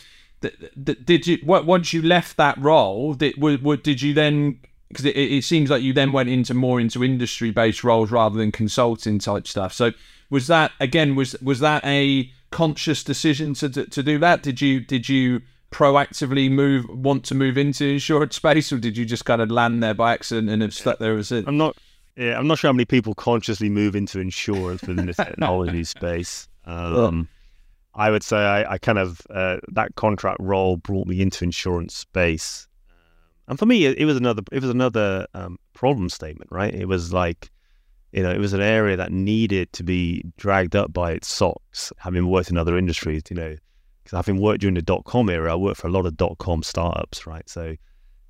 [0.42, 3.14] th- th- did you once you left that role?
[3.14, 4.60] Did w- did you then?
[4.92, 8.38] Because it, it seems like you then went into more into industry based roles rather
[8.38, 9.74] than consulting type stuff.
[9.74, 9.92] So,
[10.30, 14.44] was that again was was that a conscious decision to, to to do that?
[14.44, 19.06] Did you did you proactively move want to move into insurance space, or did you
[19.06, 21.48] just kind of land there by accident and have stuck there as it?
[21.48, 21.78] I'm not
[22.16, 26.48] yeah, I'm not sure how many people consciously move into insurance within the technology space.
[26.66, 27.28] Um,
[27.96, 31.96] I would say I, I kind of uh, that contract role brought me into insurance
[31.96, 32.68] space,
[33.52, 36.74] and for me, it, it was another it was another um, problem statement, right?
[36.74, 37.52] It was like,
[38.12, 41.94] you know, it was an area that needed to be dragged up by its socks.
[41.98, 43.56] Having worked in other industries, you know,
[44.04, 46.40] because having worked during the dot com era, I worked for a lot of dot
[46.40, 47.48] com startups, right?
[47.48, 47.76] So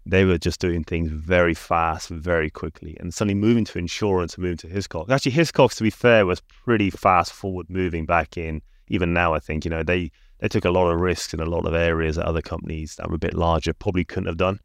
[0.03, 2.97] they were just doing things very fast, very quickly.
[2.99, 5.11] And suddenly moving to insurance and moving to Hiscox.
[5.11, 8.63] Actually, Hiscox, to be fair, was pretty fast forward moving back in.
[8.87, 11.45] Even now, I think, you know, they, they took a lot of risks in a
[11.45, 14.59] lot of areas that other companies that were a bit larger probably couldn't have done.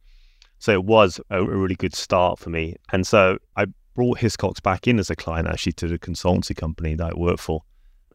[0.59, 2.77] So it was a, really good start for me.
[2.93, 6.95] And so I brought Hiscox back in as a client actually to the consultancy company
[6.95, 7.63] that I worked for.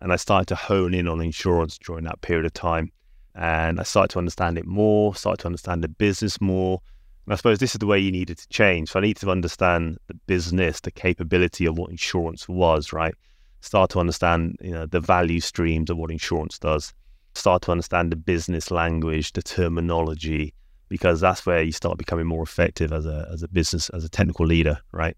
[0.02, 2.92] And I started to hone in on insurance during that period of time.
[3.36, 6.82] And I started to understand it more, started to understand the business more,
[7.26, 8.90] and I suppose this is the way you needed to change.
[8.90, 13.14] So I need to understand the business, the capability of what insurance was, right?
[13.62, 16.94] Start to understand, you know, the value streams of what insurance does.
[17.36, 20.54] Start to understand the business language, the terminology,
[20.92, 24.10] because that's where you start becoming more effective as a as a business, as a
[24.10, 25.16] technical leader, right?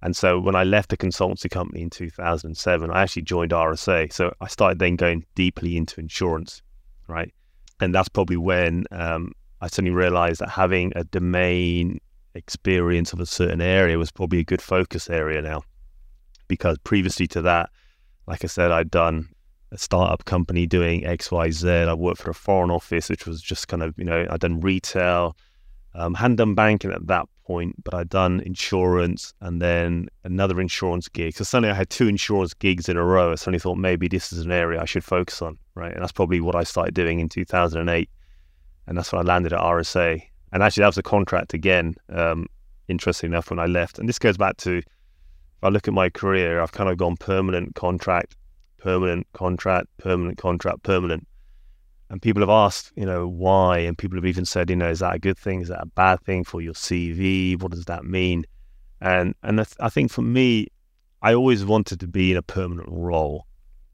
[0.00, 4.12] And so when I left the consultancy company in 2007, I actually joined RSA.
[4.12, 6.62] So I started then going deeply into insurance,
[7.08, 7.34] right?
[7.80, 11.98] And that's probably when um, I suddenly realized that having a domain
[12.34, 15.62] experience of a certain area was probably a good focus area now.
[16.46, 17.70] Because previously to that,
[18.28, 19.28] like I said, I'd done
[19.72, 21.88] a startup company doing XYZ.
[21.88, 24.60] I worked for a foreign office, which was just kind of, you know, I'd done
[24.60, 25.36] retail,
[25.94, 31.08] um, hadn't done banking at that point, but I'd done insurance and then another insurance
[31.08, 31.34] gig.
[31.34, 33.32] So suddenly I had two insurance gigs in a row.
[33.32, 35.92] I suddenly thought maybe this is an area I should focus on, right?
[35.92, 38.08] And that's probably what I started doing in 2008
[38.86, 40.22] and that's when I landed at RSA.
[40.52, 41.96] And actually, that was a contract again.
[42.08, 42.46] Um,
[42.88, 46.08] interesting enough, when I left, and this goes back to if I look at my
[46.08, 48.36] career, I've kind of gone permanent contract,
[48.86, 51.26] permanent contract, permanent contract, permanent.
[52.08, 53.78] And people have asked, you know, why?
[53.78, 55.60] And people have even said, you know, is that a good thing?
[55.60, 57.60] Is that a bad thing for your CV?
[57.60, 58.44] What does that mean?
[59.00, 60.68] And and I think for me,
[61.20, 63.46] I always wanted to be in a permanent role.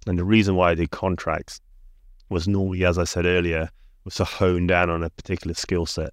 [0.07, 1.63] And the reason why I did contracts
[2.29, 3.71] was normally, as I said earlier,
[4.05, 6.11] was to hone down on a particular skill set,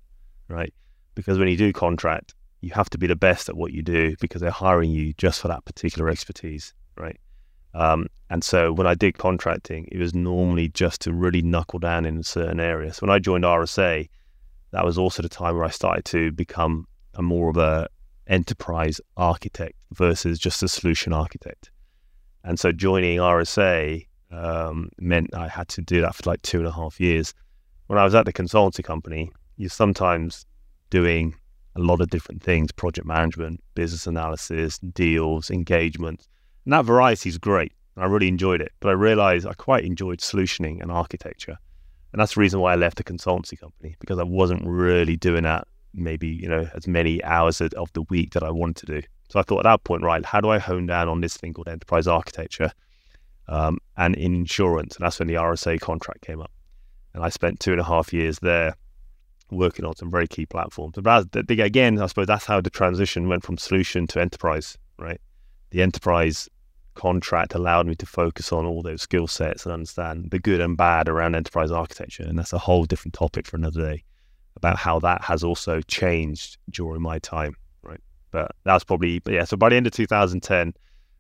[0.47, 0.73] right?
[1.15, 4.15] Because when you do contract, you have to be the best at what you do
[4.21, 7.19] because they're hiring you just for that particular expertise, right?
[7.73, 12.05] Um, and so when I did contracting, it was normally just to really knuckle down
[12.05, 13.01] in a certain areas.
[13.01, 14.07] When I joined RSA,
[14.71, 17.87] that was also the time where I started to become a more of a
[18.27, 21.71] enterprise architect versus just a solution architect.
[22.43, 26.67] And so joining RSA um, meant I had to do that for like two and
[26.67, 27.33] a half years.
[27.87, 30.45] When I was at the consultancy company, you're sometimes
[30.91, 31.35] doing
[31.75, 36.27] a lot of different things project management, business analysis, deals, engagement.
[36.65, 37.73] And that variety is great.
[37.97, 38.71] I really enjoyed it.
[38.79, 41.57] But I realized I quite enjoyed solutioning and architecture.
[42.11, 45.43] And that's the reason why I left the consultancy company because I wasn't really doing
[45.43, 49.07] that maybe, you know, as many hours of the week that I wanted to do.
[49.29, 51.53] So I thought at that point, right, how do I hone down on this thing
[51.53, 52.71] called enterprise architecture
[53.47, 54.95] um, and insurance?
[54.95, 56.51] And that's when the RSA contract came up.
[57.13, 58.75] And I spent two and a half years there
[59.51, 60.95] working on some very key platforms.
[61.01, 65.19] But again, I suppose that's how the transition went from solution to enterprise, right?
[65.71, 66.49] The enterprise
[66.95, 70.75] contract allowed me to focus on all those skill sets and understand the good and
[70.75, 72.23] bad around enterprise architecture.
[72.23, 74.03] And that's a whole different topic for another day
[74.55, 78.01] about how that has also changed during my time, right?
[78.31, 80.73] But that's probably, but yeah, so by the end of 2010,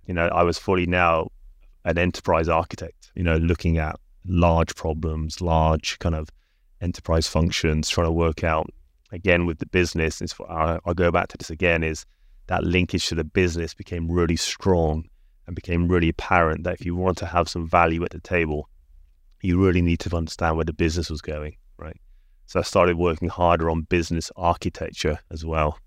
[0.05, 1.29] you know, I was fully now
[1.85, 6.29] an enterprise architect, you know, looking at large problems, large kind of
[6.81, 8.69] enterprise functions, trying to work out
[9.11, 10.21] again with the business.
[10.49, 11.83] I'll, I'll go back to this again.
[11.83, 12.05] Is
[12.49, 15.07] that linkage to the business became really strong
[15.45, 18.67] and became really apparent that if you want to have some value at the table,
[19.41, 21.99] you really need to understand where the business was going, right?
[22.47, 25.77] So I started working harder on business architecture as well.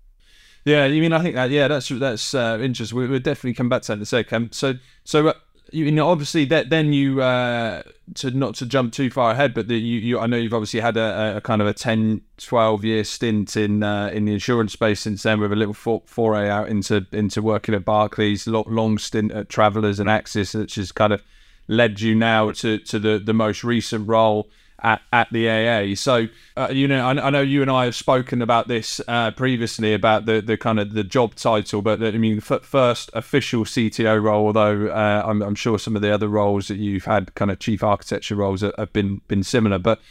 [0.63, 2.97] Yeah, you mean I think that yeah, that's that's uh, interesting.
[2.97, 4.53] We, will definitely come back to that in a second.
[4.53, 5.33] So so uh,
[5.73, 7.81] you know, obviously that then you uh,
[8.15, 10.79] to not to jump too far ahead, but the, you, you I know you've obviously
[10.79, 14.73] had a, a, kind of a 10, 12 year stint in uh, in the insurance
[14.73, 18.65] space since then, with a little for, foray out into into working at Barclays, long,
[18.67, 21.23] long stint at Travelers and Axis, which has kind of
[21.67, 24.49] led you now to to the the most recent role
[24.83, 25.95] at, at the AA.
[25.95, 29.31] So, uh, you know, I, I, know you and I have spoken about this uh,
[29.31, 33.63] previously about the, the kind of the job title, but I mean, f- first official
[33.63, 37.33] CTO role, although uh, I'm, I'm, sure some of the other roles that you've had,
[37.35, 39.79] kind of chief architecture roles, have, been been similar.
[39.79, 40.01] But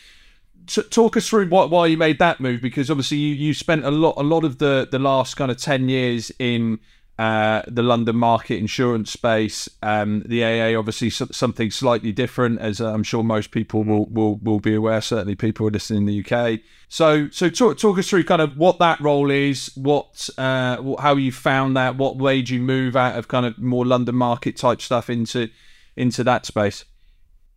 [0.66, 3.90] t- talk us through why you made that move, because obviously you, you spent a
[3.90, 6.80] lot a lot of the the last kind of ten years in
[7.18, 9.68] uh, the London market insurance space.
[9.82, 14.60] Um, the AA, obviously, something slightly different, as I'm sure most people will, will will
[14.60, 15.00] be aware.
[15.00, 16.60] Certainly, people are listening in the UK.
[16.88, 21.16] So, so talk talk us through kind of what that role is, what uh, how
[21.16, 24.80] you found that, what made you move out of kind of more London market type
[24.80, 25.48] stuff into
[25.96, 26.84] into that space.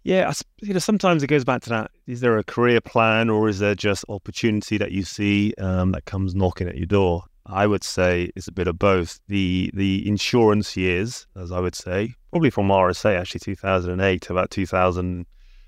[0.04, 3.48] Yeah, you know, sometimes it goes back to that: is there a career plan, or
[3.48, 7.24] is there just opportunity that you see um, that comes knocking at your door?
[7.48, 9.20] I would say it's a bit of both.
[9.28, 14.50] The the insurance years, as I would say, probably from RSA actually 2008 to about
[14.50, 15.26] 2000,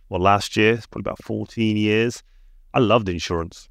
[0.10, 2.24] well last year, probably about 14 years.
[2.74, 3.70] I loved insurance.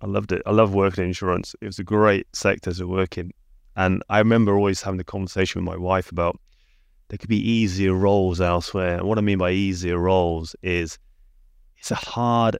[0.00, 0.42] I loved it.
[0.46, 1.54] I love working in insurance.
[1.60, 3.30] It was a great sector to work in.
[3.76, 6.38] And I remember always having the conversation with my wife about
[7.08, 8.98] there could be easier roles elsewhere.
[8.98, 10.98] And what I mean by easier roles is
[11.76, 12.56] it's a hard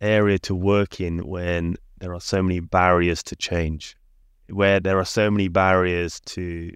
[0.00, 3.96] area to work in when there are so many barriers to change
[4.52, 6.72] where there are so many barriers to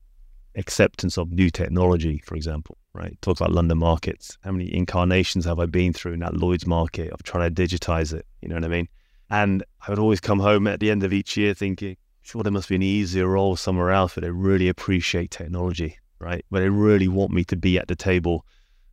[0.57, 3.17] acceptance of new technology, for example, right?
[3.21, 4.39] Talk about London markets.
[4.43, 8.15] How many incarnations have I been through in that Lloyd's market of trying to digitize
[8.15, 8.27] it?
[8.41, 8.89] You know what I mean?
[9.29, 12.53] And I would always come home at the end of each year thinking, sure, there
[12.53, 16.45] must be an easier role somewhere else where they really appreciate technology, right?
[16.49, 18.47] Where they really want me to be at the table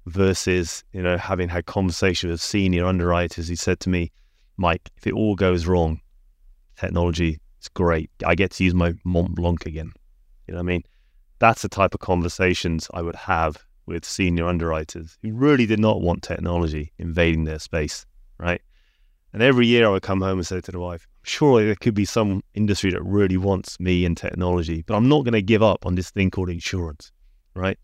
[0.06, 4.12] versus, you know, having had conversations with senior underwriters He said to me,
[4.58, 6.02] Mike, if it all goes wrong,
[6.76, 8.12] technology it's great.
[8.26, 9.94] I get to use my Mont Blanc again.
[10.48, 10.84] You know what I mean?
[11.40, 16.02] That's the type of conversations I would have with senior underwriters who really did not
[16.02, 18.06] want technology invading their space,
[18.38, 18.62] right?
[19.32, 21.94] And every year I would come home and say to the wife, surely there could
[21.94, 25.64] be some industry that really wants me and technology, but I'm not going to give
[25.64, 27.14] up on this thing called insurance,
[27.56, 27.80] right?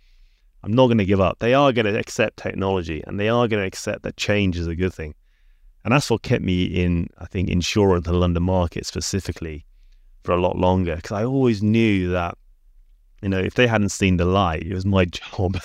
[0.62, 1.40] I'm not going to give up.
[1.40, 4.68] They are going to accept technology and they are going to accept that change is
[4.68, 5.16] a good thing.
[5.86, 9.66] And that's what kept me in, I think, insurance and the London market specifically
[10.30, 12.38] for a lot longer because I always knew that,
[13.24, 15.60] you know, if they hadn't seen the light, it was my job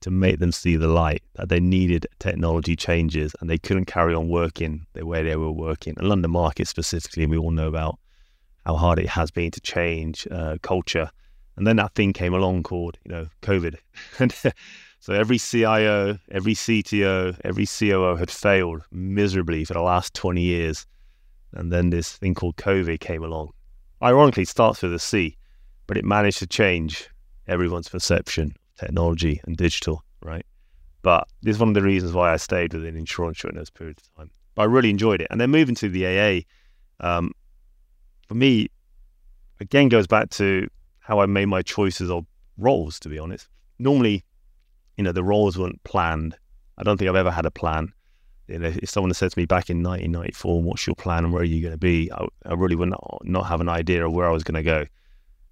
[0.00, 4.14] to make them see the light that they needed technology changes and they couldn't carry
[4.14, 5.92] on working the way they were working.
[5.98, 7.98] And London market specifically, we all know about
[8.64, 11.10] how hard it has been to change uh, culture.
[11.58, 13.76] And then that thing came along called, you know, COVID.
[14.18, 14.32] and
[15.00, 20.86] so every CIO, every CTO, every COO had failed miserably for the last 20 years.
[21.52, 23.50] And then this thing called COVID came along.
[24.02, 25.36] Ironically, starts with a C,
[25.86, 27.08] but it managed to change
[27.46, 30.46] everyone's perception of technology and digital, right?
[31.02, 34.02] But this is one of the reasons why I stayed within insurance during those periods
[34.02, 34.30] of time.
[34.54, 35.28] But I really enjoyed it.
[35.30, 37.32] And then moving to the AA, um,
[38.28, 38.68] for me,
[39.60, 40.68] again, goes back to
[41.00, 42.26] how I made my choices of
[42.56, 43.48] roles, to be honest.
[43.78, 44.24] Normally,
[44.96, 46.36] you know, the roles weren't planned.
[46.78, 47.92] I don't think I've ever had a plan.
[48.50, 51.42] You know, if someone said to me back in 1994, what's your plan and where
[51.42, 52.10] are you going to be?
[52.12, 54.62] I, I really would not, not have an idea of where I was going to
[54.62, 54.84] go.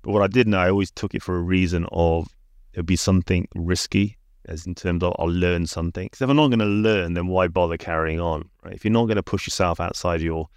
[0.02, 2.28] But what I did know, I always took it for a reason of
[2.72, 6.06] it would be something risky, as in terms of I'll learn something.
[6.06, 8.48] Because if I'm not going to learn, then why bother carrying on?
[8.62, 8.74] Right?
[8.74, 10.48] If you're not going to push yourself outside your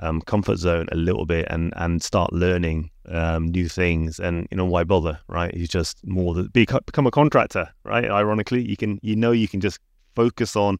[0.00, 4.18] um, comfort zone a little bit and and start learning um, new things.
[4.18, 5.54] And you know why bother, right?
[5.54, 8.04] You just more the, become a contractor, right?
[8.04, 9.78] Ironically, you can you know you can just
[10.14, 10.78] focus on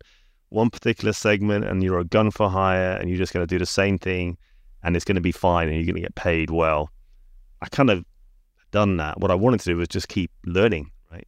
[0.54, 3.58] one particular segment, and you're a gun for hire, and you're just going to do
[3.58, 4.36] the same thing,
[4.82, 6.90] and it's going to be fine, and you're going to get paid well.
[7.62, 8.04] I kind of
[8.70, 9.20] done that.
[9.20, 11.26] What I wanted to do was just keep learning, right?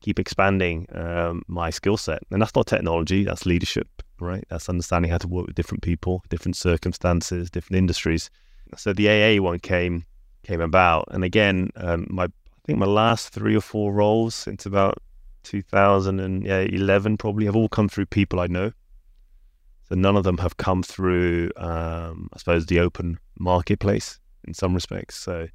[0.00, 4.44] keep expanding um, my skill set, and that's not technology, that's leadership right?
[4.48, 8.30] That's understanding how to work with different people, different circumstances, different industries.
[8.76, 10.06] So the AA one came
[10.44, 14.64] came about, and again, um, my I think my last three or four roles since
[14.64, 14.98] about
[15.42, 18.72] 2011 probably have all come through people I know.
[19.88, 24.74] So none of them have come through, um, I suppose, the open marketplace in some
[24.74, 25.16] respects.
[25.16, 25.48] So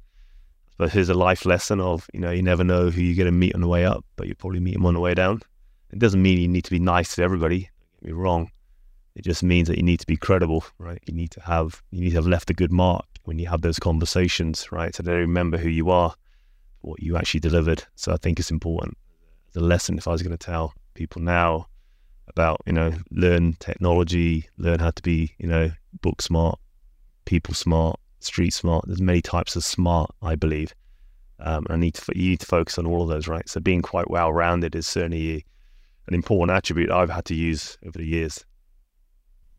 [0.78, 3.32] but here's a life lesson of you know you never know who you're going to
[3.32, 5.42] meet on the way up, but you probably meet them on the way down.
[5.90, 7.68] It doesn't mean you need to be nice to everybody.
[8.00, 8.50] Get me wrong,
[9.18, 11.02] it just means that you need to be credible, right?
[11.06, 13.62] You need to have you need to have left a good mark when you have
[13.62, 14.94] those conversations, right?
[14.94, 16.14] So they remember who you are,
[16.82, 17.82] what you actually delivered.
[17.96, 18.96] So I think it's important.
[19.56, 21.68] A lesson, if I was going to tell people now
[22.28, 25.70] about, you know, learn technology, learn how to be, you know,
[26.00, 26.58] book smart,
[27.24, 28.84] people smart, street smart.
[28.86, 30.74] There's many types of smart, I believe.
[31.40, 33.48] Um, and I need to you need to focus on all of those, right?
[33.48, 35.44] So being quite well rounded is certainly
[36.08, 38.44] an important attribute I've had to use over the years.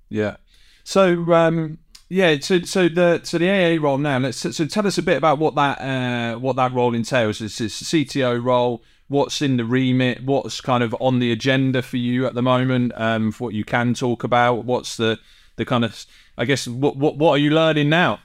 [0.09, 0.37] Yeah.
[0.83, 1.77] So um,
[2.09, 4.17] yeah, so so the so the AA role now.
[4.17, 7.39] Let's so tell us a bit about what that uh, what that role entails.
[7.39, 8.83] It's, it's a CTO role.
[9.09, 10.23] What's in the remit?
[10.23, 12.93] What's kind of on the agenda for you at the moment?
[12.95, 14.63] Um, for what you can talk about.
[14.65, 15.19] What's the
[15.57, 16.05] the kind of
[16.37, 18.19] I guess what what what are you learning now?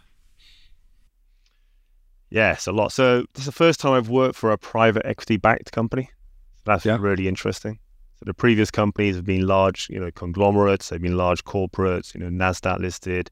[2.30, 2.92] Yes, a lot.
[2.92, 6.10] So this is the first time I've worked for a private equity backed company.
[6.64, 6.96] That's yeah.
[6.98, 7.78] really interesting
[8.18, 10.88] So the previous companies have been large, you know, conglomerates.
[10.88, 13.30] They've been large corporates, you know, Nasdaq listed,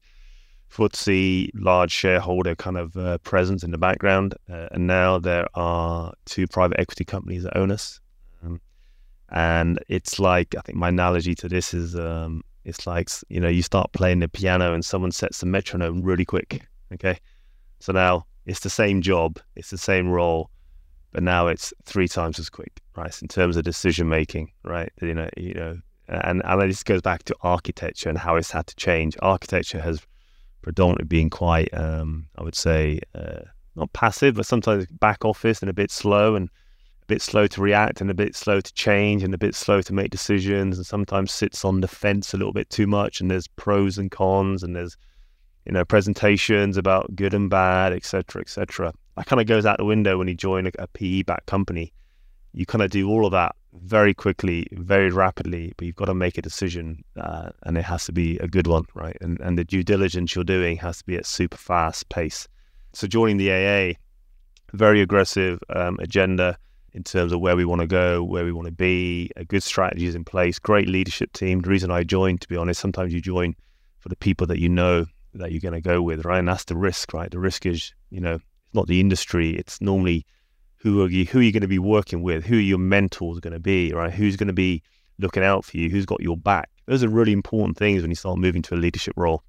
[0.73, 4.35] FTSE, large shareholder kind of uh, presence in the background.
[4.51, 7.99] Uh, and now there are two private equity companies that own us.
[8.43, 8.59] Um,
[9.29, 13.49] and it's like I think my analogy to this is um, it's like you know
[13.49, 16.67] you start playing the piano and someone sets the metronome really quick.
[16.93, 17.19] Okay,
[17.79, 20.49] so now it's the same job, it's the same role,
[21.11, 23.21] but now it's three times as quick, right?
[23.21, 24.91] In terms of decision making, right?
[25.01, 28.67] You know, you know, and and this goes back to architecture and how it's had
[28.67, 29.17] to change.
[29.21, 30.05] Architecture has
[30.63, 33.41] predominantly being quite, um, I would say, uh,
[33.75, 36.49] not passive, but sometimes back office and a bit slow and
[37.01, 39.81] a bit slow to react and a bit slow to change and a bit slow
[39.81, 43.29] to make decisions and sometimes sits on the fence a little bit too much and
[43.29, 44.95] there's pros and cons and there's
[45.65, 49.85] you know presentations about good and bad etc etc that kind of goes out the
[49.85, 51.93] window when you join a, a PE backed company.
[52.53, 56.13] You kind of do all of that very quickly, very rapidly, but you've got to
[56.13, 59.17] make a decision uh, and it has to be a good one, right?
[59.21, 62.47] And, and the due diligence you're doing has to be at super fast pace.
[62.93, 63.97] So joining the AA,
[64.73, 66.57] very aggressive um, agenda
[66.93, 69.63] in terms of where we want to go, where we want to be, a good
[69.63, 71.59] strategies in place, great leadership team.
[71.59, 73.55] The reason I joined, to be honest, sometimes you join
[73.99, 76.37] for the people that you know that you're going to go with, right?
[76.37, 77.31] And that's the risk, right?
[77.31, 79.55] The risk is, you know, it's not the industry.
[79.55, 80.25] It's normally
[80.83, 82.45] who are you who are you going to be working with?
[82.45, 83.93] Who are your mentors going to be?
[83.93, 84.13] Right?
[84.13, 84.83] Who's going to be
[85.17, 85.89] looking out for you?
[85.89, 86.69] Who's got your back?
[86.87, 89.43] Those are really important things when you start moving to a leadership role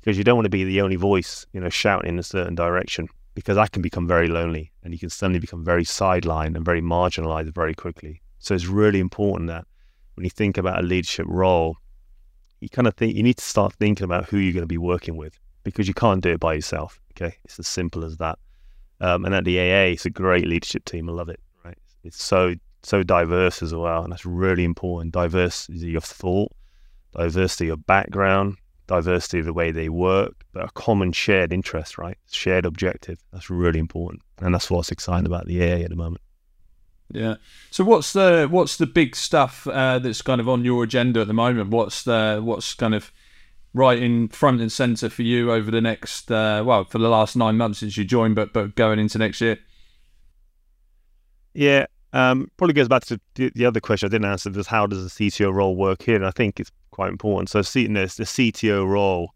[0.00, 2.54] because you don't want to be the only voice, you know, shouting in a certain
[2.54, 6.64] direction because that can become very lonely and you can suddenly become very sidelined and
[6.64, 8.22] very marginalized very quickly.
[8.38, 9.66] So it's really important that
[10.14, 11.76] when you think about a leadership role,
[12.60, 14.78] you kind of think you need to start thinking about who you're going to be
[14.78, 16.98] working with because you can't do it by yourself.
[17.12, 18.38] Okay, it's as simple as that.
[19.02, 21.08] Um, and at the AA, it's a great leadership team.
[21.08, 21.40] I love it.
[21.64, 25.12] Right, it's so so diverse as well, and that's really important.
[25.12, 26.52] Diversity of thought,
[27.12, 32.16] diversity of background, diversity of the way they work, but a common shared interest, right?
[32.30, 33.18] Shared objective.
[33.32, 36.22] That's really important, and that's what's exciting about the AA at the moment.
[37.10, 37.36] Yeah.
[37.72, 41.26] So what's the what's the big stuff uh, that's kind of on your agenda at
[41.26, 41.70] the moment?
[41.70, 43.12] What's the what's kind of
[43.74, 47.36] right in front and center for you over the next uh, well for the last
[47.36, 49.58] nine months since you joined, but but going into next year?
[51.54, 54.50] Yeah, um, probably goes back to the other question I didn't answer.
[54.50, 56.16] Was how does the CTO role work here?
[56.16, 57.48] And I think it's quite important.
[57.48, 59.32] So, see, this the CTO role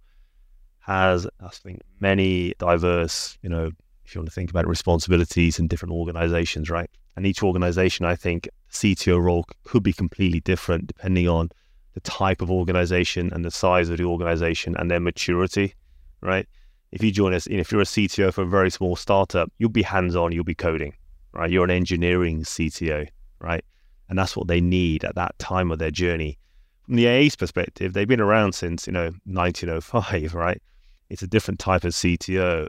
[0.80, 3.70] has, I think, many diverse, you know,
[4.05, 6.89] if you want to think about it, responsibilities in different organizations, right?
[7.16, 11.51] And each organization, I think, CTO role could be completely different depending on
[11.97, 15.74] the type of organization and the size of the organization and their maturity,
[16.20, 16.47] right?
[16.92, 19.82] If you join us, if you're a CTO for a very small startup, you'll be
[19.82, 20.92] hands on, you'll be coding,
[21.32, 21.51] right?
[21.51, 23.09] You're an engineering CTO,
[23.40, 23.64] right?
[24.11, 26.38] And that's what they need at that time of their journey.
[26.82, 30.61] From the AA's perspective, they've been around since, you know, 1905, right?
[31.09, 32.68] It's a different type of CTO.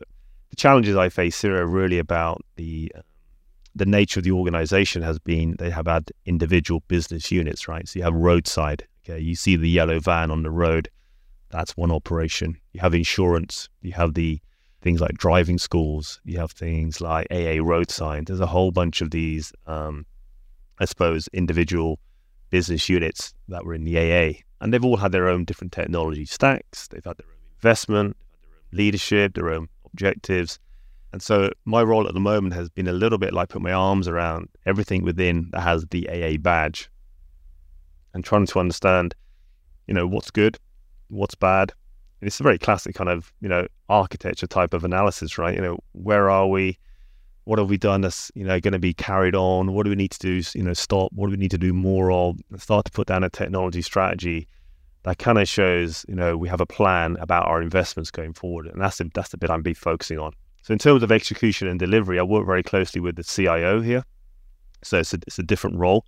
[0.52, 2.90] The challenges I face here are really about the
[3.76, 7.88] the nature of the organization has been they have had individual business units, right?
[7.88, 10.90] So you have roadside, okay, you see the yellow van on the road,
[11.50, 12.58] that's one operation.
[12.74, 14.40] You have insurance, you have the
[14.82, 18.28] things like driving schools, you have things like AA road signs.
[18.28, 20.06] There's a whole bunch of these, um,
[20.80, 22.00] I suppose, individual
[22.50, 26.26] business units that were in the AA, and they've all had their own different technology
[26.26, 26.88] stacks.
[26.88, 30.60] They've had their own investment, their own leadership, their own objectives.
[31.14, 33.72] And so my role at the moment has been a little bit like put my
[33.72, 36.90] arms around everything within that has the AA badge
[38.14, 39.16] and trying to understand,
[39.88, 40.58] you know, what's good,
[41.10, 41.74] what's bad.
[42.22, 45.56] And it's a very classic kind of, you know, architecture type of analysis, right?
[45.56, 46.78] You know, where are we?
[47.44, 49.74] What have we done that's, you know, going to be carried on?
[49.74, 51.12] What do we need to do, you know, stop?
[51.14, 52.40] What do we need to do more of?
[52.58, 54.48] Start to put down a technology strategy
[55.08, 58.68] that kind of shows, you know, we have a plan about our investments going forward.
[58.68, 60.34] And that's the, that's the bit I'm be focusing on.
[60.64, 64.04] So in terms of execution and delivery, I work very closely with the CIO here.
[64.84, 66.06] So it's a, it's a different role.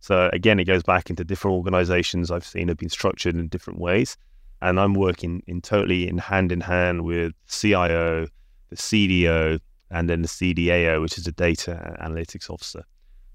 [0.00, 3.78] So again, it goes back into different organizations I've seen have been structured in different
[3.78, 4.16] ways.
[4.62, 8.26] And I'm working in totally in hand in hand with CIO,
[8.68, 12.84] the CDO, and then the CDAO, which is a data analytics officer.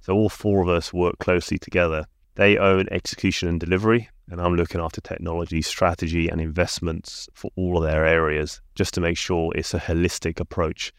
[0.02, 2.06] So all four of us work closely together.
[2.36, 7.78] They own execution and delivery, and I'm looking after technology, strategy, and investments for all
[7.78, 10.92] of their areas, just to make sure it's a holistic approach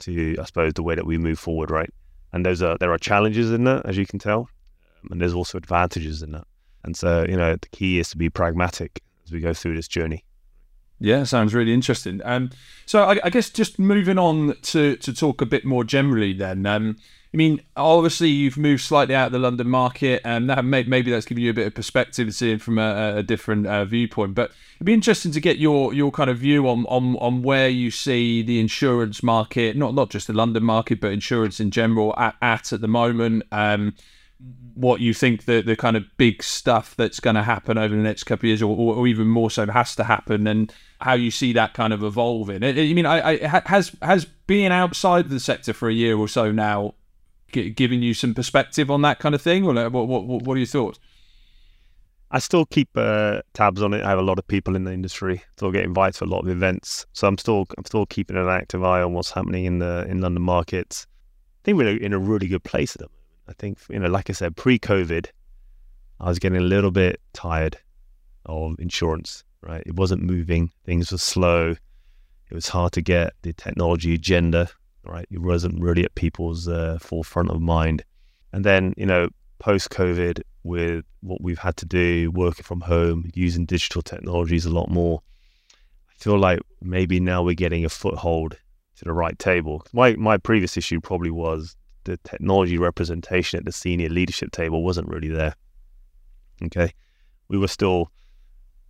[0.00, 1.90] to, I suppose, the way that we move forward, right?
[2.32, 4.48] And those are there are challenges in that, as you can tell,
[5.10, 6.46] and there's also advantages in that.
[6.84, 9.88] And so, you know, the key is to be pragmatic as we go through this
[9.88, 10.24] journey.
[10.98, 12.22] Yeah, sounds really interesting.
[12.24, 12.50] Um,
[12.86, 16.64] so I, I, guess just moving on to to talk a bit more generally, then.
[16.64, 16.96] Um,
[17.34, 21.10] I mean, obviously you've moved slightly out of the London market, and that may, maybe
[21.10, 24.34] that's giving you a bit of perspective, seeing from a, a different uh, viewpoint.
[24.34, 27.68] But it'd be interesting to get your your kind of view on, on on where
[27.68, 32.14] you see the insurance market, not not just the London market, but insurance in general
[32.16, 33.42] at at, at the moment.
[33.52, 33.94] Um,
[34.74, 38.02] what you think the the kind of big stuff that's going to happen over the
[38.02, 41.30] next couple of years, or, or, even more so, has to happen, and how you
[41.30, 42.62] see that kind of evolving.
[42.62, 46.28] I, I mean, I, I, has has being outside the sector for a year or
[46.28, 46.94] so now
[47.52, 50.66] giving you some perspective on that kind of thing, or what, what, what are your
[50.66, 50.98] thoughts?
[52.30, 54.02] I still keep uh, tabs on it.
[54.02, 55.42] I have a lot of people in the industry.
[55.56, 58.48] Still get invited to a lot of events, so I'm still I'm still keeping an
[58.48, 61.06] active eye on what's happening in the in London markets.
[61.08, 63.15] I think we're in a really good place at the moment.
[63.48, 65.26] I think you know, like I said, pre-COVID,
[66.20, 67.78] I was getting a little bit tired
[68.46, 69.44] of insurance.
[69.62, 70.70] Right, it wasn't moving.
[70.84, 71.70] Things were slow.
[72.50, 74.70] It was hard to get the technology agenda
[75.06, 75.26] right?
[75.30, 78.04] It wasn't really at people's uh, forefront of mind.
[78.52, 79.28] And then, you know,
[79.58, 84.70] post COVID, with what we've had to do, working from home, using digital technologies a
[84.70, 85.22] lot more,
[85.72, 88.56] I feel like maybe now we're getting a foothold
[88.96, 89.84] to the right table.
[89.92, 91.76] My my previous issue probably was
[92.06, 95.54] the technology representation at the senior leadership table wasn't really there.
[96.64, 96.92] Okay,
[97.48, 98.10] we were still,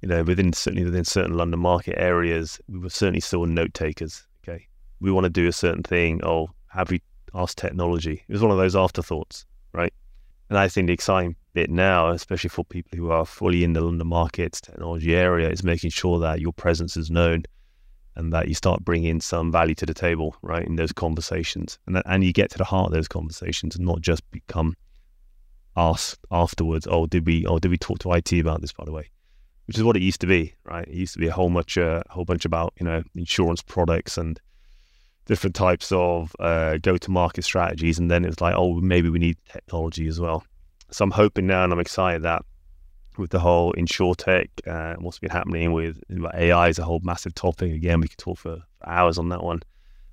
[0.01, 4.27] you know, within certainly within certain London market areas, we were certainly still note takers
[4.47, 4.67] Okay,
[5.01, 6.21] we want to do a certain thing.
[6.23, 7.03] Oh, have we
[7.35, 8.23] asked technology?
[8.29, 9.93] It was one of those afterthoughts, right?
[10.49, 13.81] And I think the exciting bit now, especially for people who are fully in the
[13.81, 17.43] London markets technology area, is making sure that your presence is known
[18.17, 21.97] and that you start bringing some value to the table, right, in those conversations, and
[21.97, 24.75] that, and you get to the heart of those conversations, and not just become
[25.77, 26.87] asked afterwards.
[26.91, 27.47] Oh, did we?
[27.47, 28.73] Oh, did we talk to IT about this?
[28.73, 29.11] By the way,
[29.67, 30.89] which is what it used to be, right?
[30.89, 33.63] It used to be a whole much, a uh, whole bunch about you know insurance
[33.63, 34.41] products and
[35.27, 39.37] different types of uh, go-to-market strategies, and then it was like, oh, maybe we need
[39.51, 40.45] technology as well.
[40.91, 42.43] So I'm hoping now, and I'm excited that
[43.19, 46.01] with the whole insurtech uh, and what's been happening with
[46.35, 47.73] AI is a whole massive topic.
[47.73, 49.61] Again, we could talk for hours on that one.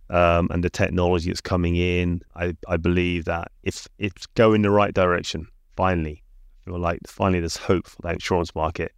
[0.09, 4.69] Um, and the technology that's coming in, I, I believe that if it's going the
[4.69, 6.23] right direction, finally,
[6.61, 8.91] I feel like finally there's hope for the insurance market.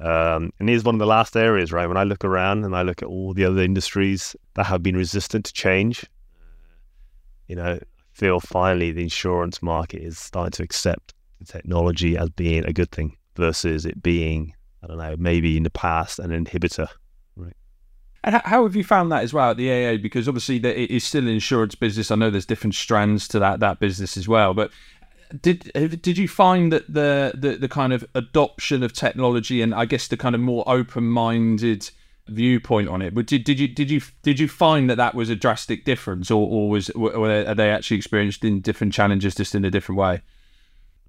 [0.00, 1.86] Um, and here's one of the last areas, right?
[1.86, 4.96] When I look around and I look at all the other industries that have been
[4.96, 6.04] resistant to change,
[7.46, 7.78] you know,
[8.12, 11.14] feel finally the insurance market is starting to accept
[11.46, 15.70] technology as being a good thing versus it being, I don't know, maybe in the
[15.70, 16.88] past an inhibitor.
[17.34, 17.56] Right.
[18.22, 19.96] And how have you found that as well at the AA?
[19.96, 22.10] Because obviously it is still an insurance business.
[22.10, 24.52] I know there's different strands to that that business as well.
[24.52, 24.70] But
[25.40, 29.86] did did you find that the, the the kind of adoption of technology and I
[29.86, 31.90] guess the kind of more open minded
[32.28, 35.30] viewpoint on it, but did, did you did you did you find that that was
[35.30, 39.70] a drastic difference, or, or was they actually experienced in different challenges just in a
[39.70, 40.22] different way?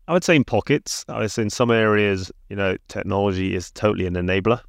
[0.09, 1.05] I would say in pockets.
[1.07, 4.59] I would say in some areas, you know, technology is totally an enabler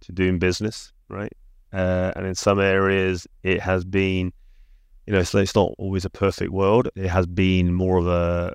[0.00, 1.32] to doing business, right?
[1.72, 4.32] Uh, and in some areas, it has been,
[5.06, 6.88] you know, it's, it's not always a perfect world.
[6.96, 8.52] It has been more of a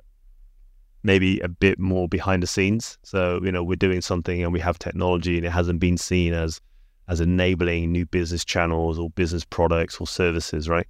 [1.02, 2.98] maybe a bit more behind the scenes.
[3.02, 6.34] So, you know, we're doing something and we have technology and it hasn't been seen
[6.34, 6.60] as
[7.08, 10.86] as enabling new business channels or business products or services, right?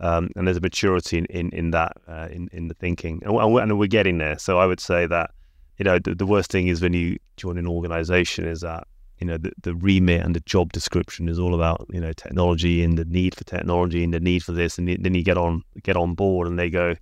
[0.00, 3.34] Um, and there's a maturity in in, in that uh, in in the thinking, and
[3.34, 4.38] we're, and we're getting there.
[4.38, 5.30] So I would say that
[5.78, 8.86] you know the, the worst thing is when you join an organization is that
[9.18, 12.82] you know the, the remit and the job description is all about you know technology
[12.84, 15.62] and the need for technology and the need for this, and then you get on
[15.82, 16.94] get on board and they go,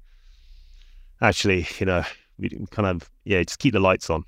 [1.20, 2.02] actually, you know,
[2.38, 4.24] we kind of yeah, just keep the lights on,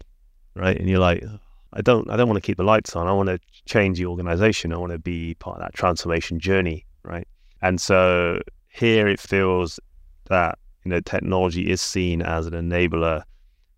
[0.54, 0.78] right?
[0.78, 1.24] And you're like,
[1.72, 3.06] I don't I don't want to keep the lights on.
[3.06, 4.72] I want to change the organization.
[4.72, 7.26] I want to be part of that transformation journey, right?
[7.62, 8.40] And so
[8.78, 9.80] here it feels
[10.28, 13.22] that you know technology is seen as an enabler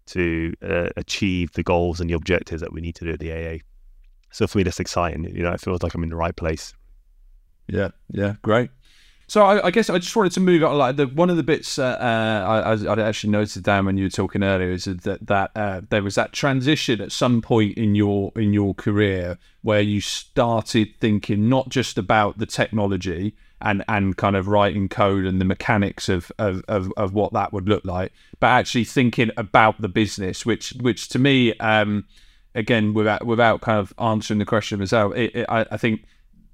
[0.06, 3.32] to uh, achieve the goals and the objectives that we need to do at the
[3.32, 3.58] AA.
[4.32, 5.24] So for me, that's exciting.
[5.24, 6.74] You know, it feels like I'm in the right place.
[7.68, 8.70] Yeah, yeah, great.
[9.28, 10.76] So I, I, guess I just wanted to move on.
[10.76, 14.06] Like the one of the bits uh, uh, I, I, actually noticed down when you
[14.06, 17.94] were talking earlier is that that uh, there was that transition at some point in
[17.94, 24.16] your in your career where you started thinking not just about the technology and and
[24.16, 27.84] kind of writing code and the mechanics of of, of, of what that would look
[27.84, 32.04] like, but actually thinking about the business, which which to me, um,
[32.54, 36.04] again, without without kind of answering the question myself, it, it, I, I think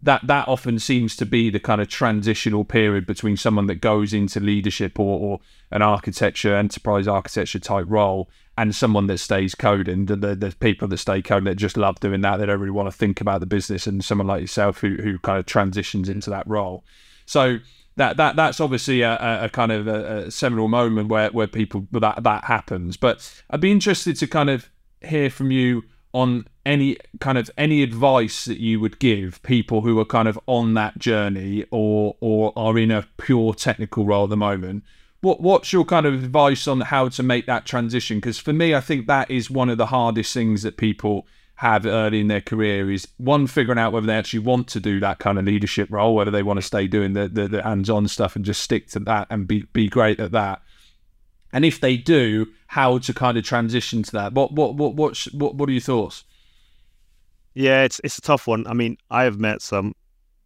[0.02, 4.12] that that often seems to be the kind of transitional period between someone that goes
[4.12, 5.40] into leadership or, or
[5.70, 8.28] an architecture enterprise architecture type role
[8.58, 12.38] and someone that stays coding the, people that stay coding that just love doing that.
[12.38, 15.18] They don't really want to think about the business and someone like yourself who, who
[15.18, 16.84] kind of transitions into that role.
[17.26, 17.58] So
[17.96, 21.86] that that that's obviously a, a kind of a, a seminal moment where where people
[21.92, 22.96] that that happens.
[22.96, 24.70] But i'd be interested to kind of
[25.02, 25.82] hear from you
[26.12, 30.38] on any kind of any advice that you would give people who are kind of
[30.46, 34.82] on that journey or or are in a pure technical role at the moment
[35.26, 38.74] what what's your kind of advice on how to make that transition because for me
[38.74, 42.40] i think that is one of the hardest things that people have early in their
[42.40, 45.88] career is one figuring out whether they actually want to do that kind of leadership
[45.90, 48.88] role whether they want to stay doing the, the, the hands-on stuff and just stick
[48.88, 50.60] to that and be, be great at that
[51.52, 54.34] and if they do, how to kind of transition to that.
[54.34, 56.24] What what what what what, what are your thoughts?
[57.54, 58.66] Yeah, it's it's a tough one.
[58.66, 59.94] I mean, I have met some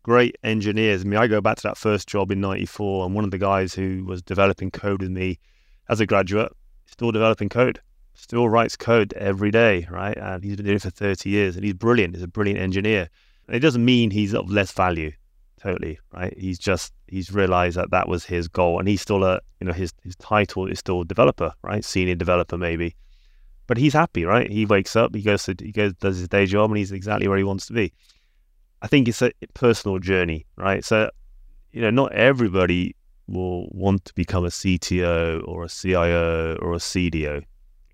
[0.03, 1.03] great engineers.
[1.03, 3.39] I mean, I go back to that first job in '94, and one of the
[3.39, 5.39] guys who was developing code with me
[5.89, 6.53] as a graduate,
[6.87, 7.81] still developing code,
[8.15, 10.17] still writes code every day, right?
[10.17, 12.15] And he's been doing it for 30 years, and he's brilliant.
[12.15, 13.09] He's a brilliant engineer.
[13.47, 15.13] And it doesn't mean he's of less value
[15.61, 19.41] totally right he's just he's realized that that was his goal and he's still a
[19.61, 22.97] you know his his title is still developer right senior developer maybe
[23.67, 26.47] but he's happy right he wakes up he goes to he goes does his day
[26.47, 27.93] job and he's exactly where he wants to be
[28.83, 31.11] i think it's a personal journey right so
[31.73, 32.95] you know not everybody
[33.27, 37.43] will want to become a cto or a cio or a cdo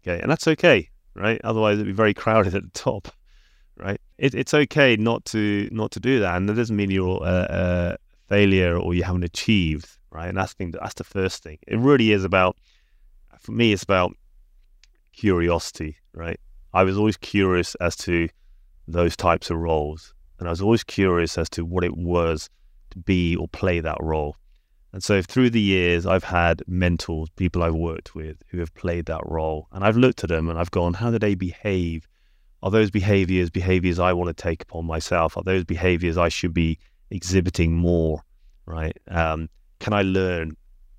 [0.03, 3.09] okay and that's okay right otherwise it'd be very crowded at the top
[3.77, 4.01] right?
[4.19, 7.47] It, it's okay not to not to do that, and that doesn't mean you're a,
[7.51, 7.97] a
[8.29, 10.29] failure or you haven't achieved, right?
[10.29, 11.59] And that's the, that's the first thing.
[11.67, 12.57] It really is about,
[13.39, 14.17] for me, it's about
[15.13, 16.41] curiosity, right?
[16.75, 18.29] I was always curious as to
[18.89, 22.51] those types of roles, and I was always curious as to what it was
[22.91, 24.37] to be or play that role.
[24.93, 29.07] And so through the years, I've had mentors, people I've worked with who have played
[29.07, 29.69] that role.
[29.73, 32.09] And I've looked at them and I've gone, how do they behave
[32.63, 35.37] are those behaviors behaviors I want to take upon myself?
[35.37, 36.79] Are those behaviors I should be
[37.11, 38.25] exhibiting more
[38.67, 38.99] right?
[39.09, 40.57] Um, can I learn?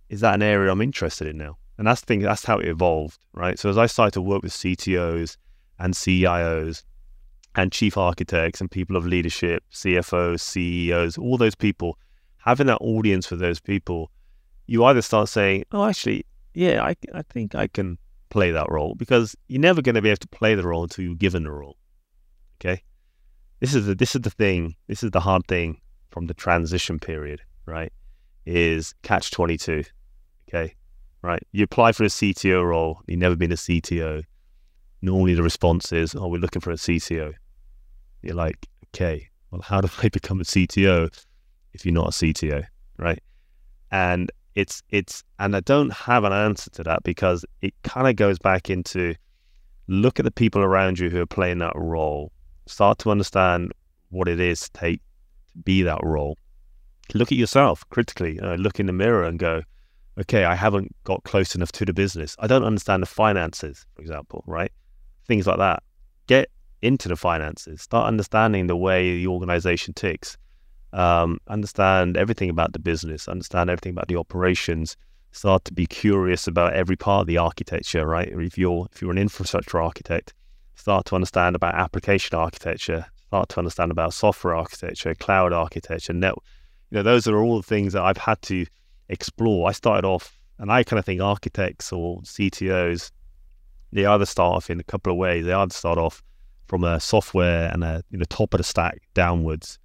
[0.09, 1.57] Is that an area I'm interested in now?
[1.77, 3.59] And that's the thing, that's how it evolved, right?
[3.59, 5.38] So as I started to work with CTOs
[5.77, 6.83] and CIOs
[7.57, 11.97] and chief architects and people of leadership, CFOs, CEOs, all those people,
[12.37, 14.11] having that audience for those people,
[14.67, 17.97] you either start saying, oh, actually, yeah, I, I think I can
[18.29, 21.03] play that role because you're never going to be able to play the role until
[21.03, 21.77] you're given the role.
[22.61, 22.83] Okay.
[23.59, 24.75] This is the, this is the thing.
[24.87, 25.81] This is the hard thing
[26.11, 27.91] from the transition period, right?
[28.45, 29.83] Is catch 22.
[30.47, 30.75] Okay.
[31.23, 31.41] Right.
[31.51, 33.01] You apply for a CTO role.
[33.07, 34.23] You've never been a CTO.
[35.01, 37.33] Normally the response is, oh, we're looking for a CTO.
[38.22, 41.09] You're like, okay, well, how do I become a CTO
[41.74, 42.65] if you're not a CTO?
[42.97, 43.22] Right.
[43.91, 48.15] And it's it's and I don't have an answer to that because it kind of
[48.15, 49.13] goes back into
[49.88, 52.32] look at the people around you who are playing that role.
[52.65, 53.72] Start to understand
[54.09, 55.01] what it is to take
[55.51, 56.38] to be that role.
[57.13, 58.39] Look at yourself critically.
[58.57, 59.61] Look in the mirror and go,
[60.20, 62.36] okay, I haven't got close enough to the business.
[62.39, 64.72] I don't understand the finances, for example, right?
[65.28, 65.84] Things like that.
[66.28, 66.49] Get
[66.82, 67.82] into the finances.
[67.82, 70.38] Start understanding the way the organization ticks
[70.93, 74.95] um, understand everything about the business, understand everything about the operations,
[75.32, 78.28] start to be curious about every part of the architecture, right?
[78.30, 80.34] If you're if you're an infrastructure architect,
[80.75, 86.34] start to understand about application architecture, start to understand about software architecture, cloud architecture, net.
[86.89, 88.65] You know, those are all the things that I've had to
[89.09, 89.67] explore.
[89.67, 93.11] I started off, and I kind of think architects or CTOs,
[93.91, 95.45] they either start off in a couple of ways.
[95.45, 96.23] They either start off
[96.68, 99.80] from a software and a know top of the stack downwards,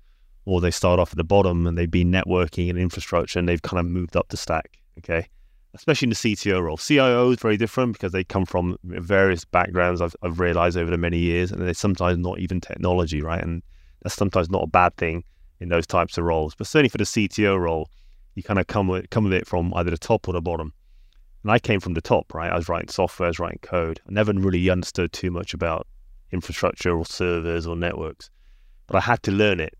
[0.44, 3.62] or they start off at the bottom and they've been networking and infrastructure and they've
[3.62, 4.78] kind of moved up the stack.
[4.98, 5.26] Okay.
[5.74, 6.76] Especially in the CTO role.
[6.76, 10.98] CIO is very different because they come from various backgrounds I've, I've realized over the
[10.98, 13.42] many years, and they're sometimes not even technology, right?
[13.42, 13.62] And
[14.02, 15.24] that's sometimes not a bad thing
[15.60, 16.54] in those types of roles.
[16.54, 17.88] But certainly for the CTO role,
[18.34, 20.74] you kind of come with, come with it from either the top or the bottom.
[21.42, 22.52] And I came from the top, right?
[22.52, 24.00] I was writing software, I was writing code.
[24.06, 25.86] I never really understood too much about
[26.32, 28.30] infrastructure or servers or networks,
[28.86, 29.74] but I had to learn it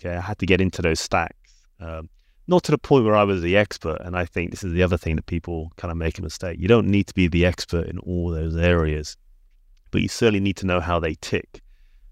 [0.00, 1.66] Okay, I had to get into those stacks.
[1.80, 2.08] Um,
[2.46, 3.98] not to the point where I was the expert.
[4.00, 6.58] And I think this is the other thing that people kind of make a mistake.
[6.60, 9.16] You don't need to be the expert in all those areas,
[9.90, 11.62] but you certainly need to know how they tick.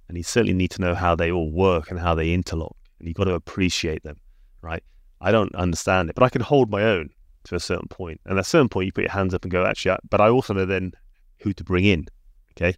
[0.09, 2.77] And you certainly need to know how they all work and how they interlock.
[2.99, 4.17] And you've got to appreciate them,
[4.63, 4.83] right?
[5.21, 7.11] I don't understand it, but I can hold my own
[7.45, 8.21] to a certain point.
[8.25, 10.21] And at a certain point, you put your hands up and go, actually, I, but
[10.21, 10.93] I also know then
[11.41, 12.07] who to bring in.
[12.53, 12.75] Okay.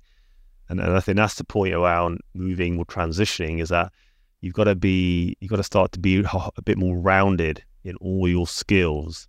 [0.69, 3.93] And, and I think that's the point around moving or transitioning is that
[4.41, 7.97] you've got to be you've got to start to be a bit more rounded in
[7.97, 9.29] all your skills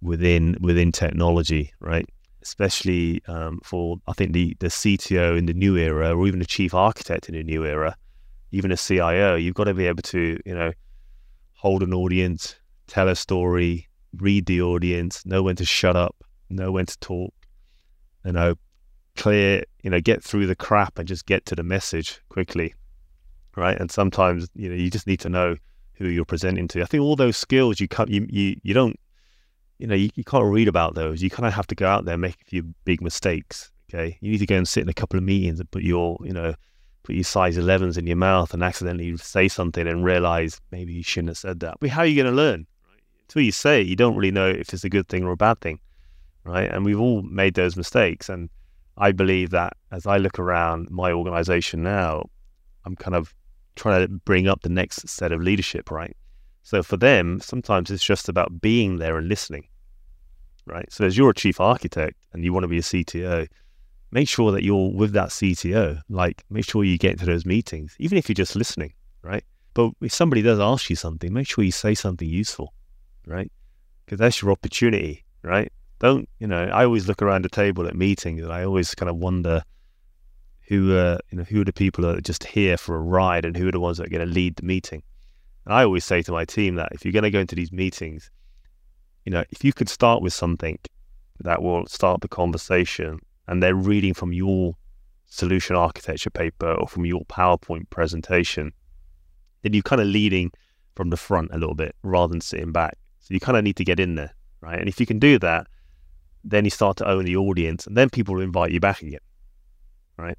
[0.00, 2.08] within within technology, right?
[2.42, 6.46] Especially um, for I think the the CTO in the new era, or even the
[6.46, 7.96] chief architect in the new era,
[8.50, 10.72] even a CIO, you've got to be able to you know
[11.54, 12.56] hold an audience,
[12.88, 16.16] tell a story, read the audience, know when to shut up,
[16.50, 17.32] know when to talk,
[18.24, 18.54] you know,
[19.16, 22.74] clear, you know, get through the crap and just get to the message quickly
[23.56, 23.78] right?
[23.78, 25.56] And sometimes you know you just need to know
[25.94, 26.82] who you're presenting to.
[26.82, 28.98] I think all those skills you can't you you, you don't
[29.78, 31.22] you know you, you can't read about those.
[31.22, 33.70] You kind of have to go out there and make a few big mistakes.
[33.92, 36.16] Okay, you need to go and sit in a couple of meetings and put your
[36.24, 36.54] you know
[37.02, 41.02] put your size 11s in your mouth and accidentally say something and realize maybe you
[41.02, 41.76] shouldn't have said that.
[41.80, 42.64] But how are you going to learn?
[43.22, 45.36] Until you say it, you don't really know if it's a good thing or a
[45.36, 45.80] bad thing,
[46.44, 46.70] right?
[46.70, 48.28] And we've all made those mistakes.
[48.28, 48.50] And
[48.96, 52.26] I believe that as I look around my organization now,
[52.84, 53.34] I'm kind of
[53.76, 56.16] trying to bring up the next set of leadership, right?
[56.62, 59.66] So for them, sometimes it's just about being there and listening,
[60.66, 60.90] right?
[60.92, 63.48] So as you're a chief architect and you want to be a CTO,
[64.10, 66.00] make sure that you're with that CTO.
[66.08, 69.44] Like, make sure you get to those meetings, even if you're just listening, right?
[69.74, 72.74] But if somebody does ask you something, make sure you say something useful,
[73.26, 73.50] right?
[74.04, 75.72] Because that's your opportunity, right?
[76.02, 79.08] Don't, you know, I always look around the table at meetings and I always kind
[79.08, 79.62] of wonder,
[80.68, 83.44] who are you know who are the people that are just here for a ride
[83.44, 85.02] and who are the ones that are going to lead the meeting.
[85.64, 87.70] And I always say to my team that if you're going to go into these
[87.70, 88.30] meetings,
[89.24, 90.78] you know, if you could start with something
[91.40, 94.74] that will start the conversation and they're reading from your
[95.26, 98.72] solution architecture paper or from your PowerPoint presentation,
[99.62, 100.50] then you're kind of leading
[100.96, 102.98] from the front a little bit rather than sitting back.
[103.20, 104.80] So you kind of need to get in there, right?
[104.80, 105.68] And if you can do that,
[106.44, 109.20] then you start to own the audience and then people will invite you back again,
[110.16, 110.36] right?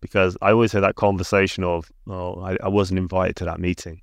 [0.00, 4.02] because I always have that conversation of, oh, I, I wasn't invited to that meeting.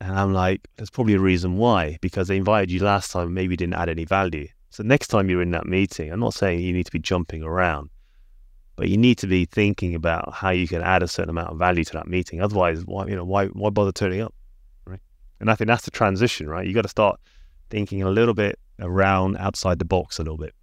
[0.00, 3.56] And I'm like, there's probably a reason why, because they invited you last time, maybe
[3.56, 4.48] didn't add any value.
[4.70, 7.42] So next time you're in that meeting, I'm not saying you need to be jumping
[7.42, 7.90] around,
[8.76, 11.58] but you need to be thinking about how you can add a certain amount of
[11.58, 12.40] value to that meeting.
[12.40, 14.34] Otherwise, why you know why why bother turning up,
[14.86, 15.00] right?
[15.40, 16.66] And I think that's the transition, right?
[16.66, 17.20] You got to start
[17.70, 20.54] thinking a little bit around outside the box a little bit.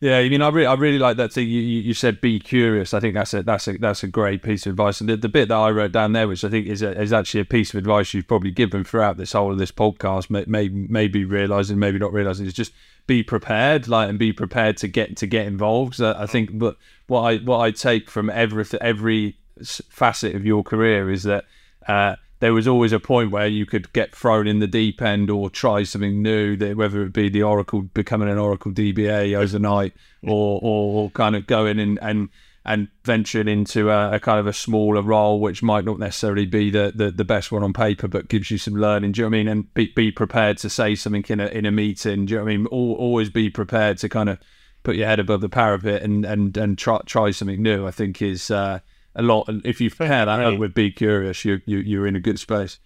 [0.00, 2.20] Yeah, I mean, I really, I really like that thing you, you said.
[2.20, 2.94] Be curious.
[2.94, 5.00] I think that's a that's a that's a great piece of advice.
[5.00, 7.12] And the, the bit that I wrote down there, which I think is a, is
[7.12, 10.44] actually a piece of advice you've probably given throughout this whole of this podcast, may,
[10.46, 12.72] may, maybe realizing, maybe not realizing, is just
[13.08, 16.00] be prepared, like, and be prepared to get to get involved.
[16.00, 16.76] I think, but
[17.08, 21.44] what I what I take from every every facet of your career is that.
[21.88, 25.30] Uh, there was always a point where you could get thrown in the deep end
[25.30, 30.60] or try something new, whether it be the Oracle becoming an Oracle DBA overnight or,
[30.62, 32.28] or kind of going in and
[32.64, 36.68] and venturing into a, a, kind of a smaller role, which might not necessarily be
[36.68, 39.12] the, the, the, best one on paper, but gives you some learning.
[39.12, 39.48] Do you know what I mean?
[39.48, 42.26] And be, be prepared to say something in a in a meeting.
[42.26, 42.66] Do you know what I mean?
[42.66, 44.38] always be prepared to kind of
[44.82, 47.86] put your head above the parapet and and and try try something new.
[47.86, 48.80] I think is uh,
[49.14, 49.48] a lot.
[49.48, 52.38] And if you pair that up with Be Curious, you, you you're in a good
[52.38, 52.78] space.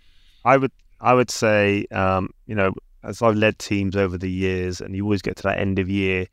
[0.44, 4.80] I would I would say, um, you know, as I've led teams over the years,
[4.80, 6.26] and you always get to that end of year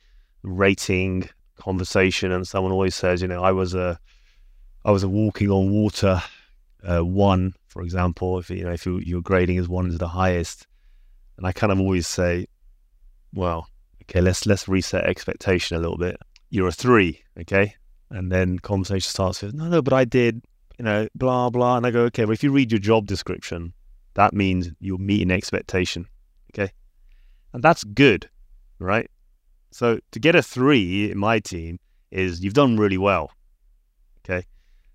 [0.44, 4.00] rating conversation, and someone always says, you know, I was a
[4.86, 6.22] I was a walking on water
[6.84, 8.40] uh, one, for example.
[8.40, 10.68] If you know if you, your grading is one is the highest,
[11.38, 12.48] and I kind of always say,
[13.34, 13.68] well,
[14.04, 16.18] okay, let's let's reset expectation a little bit.
[16.50, 17.76] You're a three, okay,
[18.12, 20.44] and then conversation starts with, no, no, but I did,
[20.78, 21.78] you know, blah, blah.
[21.78, 23.74] And I go, okay, well, if you read your job description,
[24.16, 26.08] that means you're meeting expectation.
[26.54, 26.72] Okay.
[27.54, 28.30] And that's good,
[28.80, 29.10] right?
[29.72, 31.80] So to get a three in my team
[32.12, 33.32] is you've done really well.
[34.26, 34.46] Okay.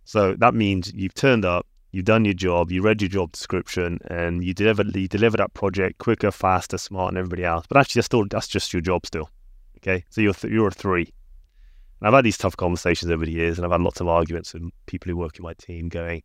[0.04, 3.98] So that means you've turned up, you've done your job, you read your job description,
[4.06, 7.66] and you delivered you deliver that project quicker, faster, smarter than everybody else.
[7.68, 9.30] But actually, that's still that's just your job still.
[9.78, 10.04] Okay.
[10.10, 11.12] So you're th- you're a three.
[12.04, 14.52] And I've had these tough conversations over the years, and I've had lots of arguments
[14.52, 16.22] with people who work in my team going,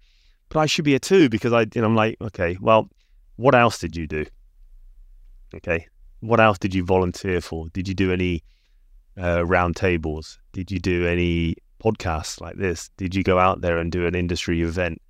[0.49, 2.89] "But I should be a two because I." I'm like, okay, well,
[3.37, 4.25] what else did you do?
[5.55, 5.87] Okay,
[6.19, 7.69] what else did you volunteer for?
[7.69, 8.43] Did you do any
[9.17, 10.37] uh, round tables?
[10.51, 12.89] Did you do any podcasts like this?
[12.97, 15.01] Did you go out there and do an industry event?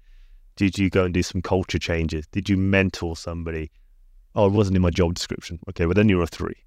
[0.55, 2.28] Did you go and do some culture changes?
[2.28, 3.72] Did you mentor somebody?
[4.36, 5.57] Oh, it wasn't in my job description.
[5.70, 6.63] Okay, well then you're a three.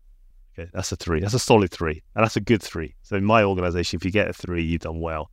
[0.58, 1.20] Okay, that's a three.
[1.20, 2.94] That's a solid three, and that's a good three.
[3.02, 5.30] So in my organization, if you get a three, you've done well.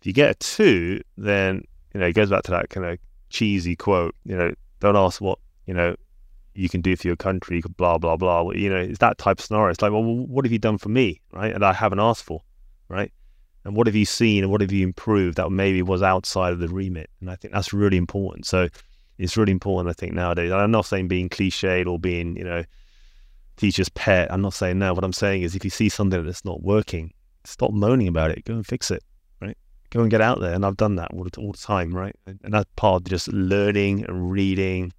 [0.00, 2.98] If you get a two, then you know it goes back to that kind of
[3.28, 4.14] cheesy quote.
[4.24, 5.96] You know, don't ask what you know
[6.54, 7.62] you can do for your country.
[7.76, 8.50] Blah blah blah.
[8.52, 9.70] You know, it's that type of scenario.
[9.70, 11.54] It's like, well, what have you done for me, right?
[11.54, 12.40] And I haven't asked for,
[12.88, 13.12] right?
[13.64, 16.58] And what have you seen and what have you improved that maybe was outside of
[16.58, 17.08] the remit?
[17.20, 18.46] And I think that's really important.
[18.46, 18.68] So
[19.18, 20.50] it's really important, I think, nowadays.
[20.50, 22.64] And I'm not saying being cliched or being, you know,
[23.56, 24.32] teacher's pet.
[24.32, 24.94] I'm not saying no.
[24.94, 27.12] What I'm saying is if you see something that's not working,
[27.44, 28.44] stop moaning about it.
[28.44, 29.02] Go and fix it,
[29.40, 29.56] right?
[29.90, 30.52] Go and get out there.
[30.52, 32.14] And I've done that all the, all the time, right?
[32.26, 34.92] And, that's part of just learning and reading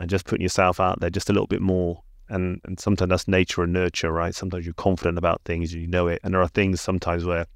[0.00, 2.02] and just putting yourself out there just a little bit more.
[2.28, 4.34] And, and sometimes that's nature and nurture, right?
[4.34, 6.20] Sometimes you're confident about things, you know it.
[6.24, 7.46] And there are things sometimes where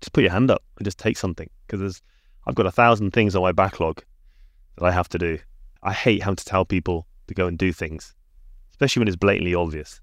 [0.00, 2.02] just put your hand up and just take something because
[2.46, 4.02] I've got a thousand things on my backlog
[4.76, 5.38] that I have to do.
[5.82, 8.14] I hate having to tell people to go and do things
[8.80, 10.00] especially when it's blatantly obvious,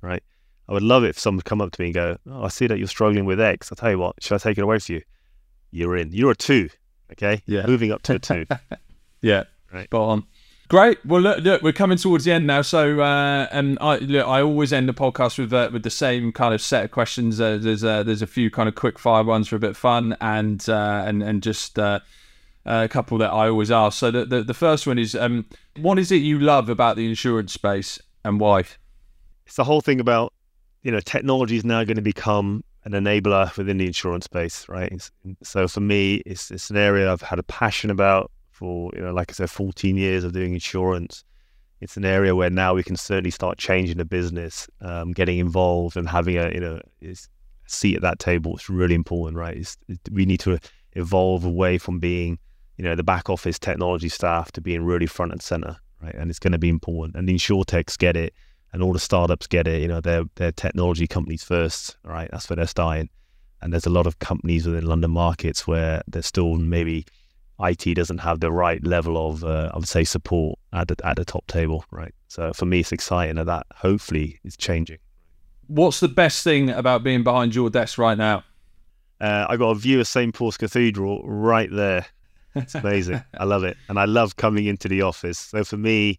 [0.00, 0.22] right?
[0.68, 2.48] I would love it if someone would come up to me and go, "Oh, I
[2.48, 3.72] see that you're struggling with X.
[3.72, 5.02] I'll tell you what, should I take it away for you?
[5.72, 6.12] You're in.
[6.12, 6.70] You're a two,
[7.10, 7.42] okay?
[7.46, 7.66] Yeah.
[7.66, 8.46] Moving up to a two.
[9.20, 9.44] yeah.
[9.72, 9.86] Right.
[9.86, 10.24] Spot on.
[10.68, 11.04] Great.
[11.04, 12.62] Well, look, look, we're coming towards the end now.
[12.62, 16.30] So, uh, and I look, I always end the podcast with uh, with the same
[16.30, 17.40] kind of set of questions.
[17.40, 19.76] Uh, there's uh, there's a few kind of quick fire ones for a bit of
[19.76, 21.98] fun, and uh, and and just uh,
[22.64, 23.98] a couple that I always ask.
[23.98, 25.46] So the, the, the first one is, um,
[25.76, 28.60] what is it you love about the insurance space and why?
[29.46, 30.32] It's the whole thing about,
[30.82, 35.10] you know, technology is now going to become an enabler within the insurance space, right?
[35.42, 39.12] So for me, it's, it's an area I've had a passion about for, you know,
[39.12, 41.24] like I said, 14 years of doing insurance.
[41.80, 45.96] It's an area where now we can certainly start changing the business, um, getting involved
[45.96, 46.80] and having a, you know,
[47.66, 48.54] seat at that table.
[48.54, 49.56] It's really important, right?
[49.56, 50.58] It's, it, we need to
[50.92, 52.38] evolve away from being
[52.76, 56.14] you know, the back office technology staff to being really front and center, right?
[56.14, 57.16] And it's going to be important.
[57.16, 58.34] And the insurtechs get it,
[58.72, 59.80] and all the startups get it.
[59.82, 62.28] You know, they're they're technology companies first, right?
[62.30, 63.08] That's where they're starting.
[63.62, 67.06] And there's a lot of companies within London markets where there's still maybe
[67.60, 71.16] IT doesn't have the right level of, uh, I would say, support at the, at
[71.16, 72.12] the top table, right?
[72.28, 74.98] So for me, it's exciting that that hopefully is changing.
[75.68, 78.44] What's the best thing about being behind your desk right now?
[79.20, 82.04] Uh, I got a view of St Paul's Cathedral right there.
[82.54, 83.22] It's amazing.
[83.38, 83.76] I love it.
[83.88, 85.38] And I love coming into the office.
[85.38, 86.18] So for me,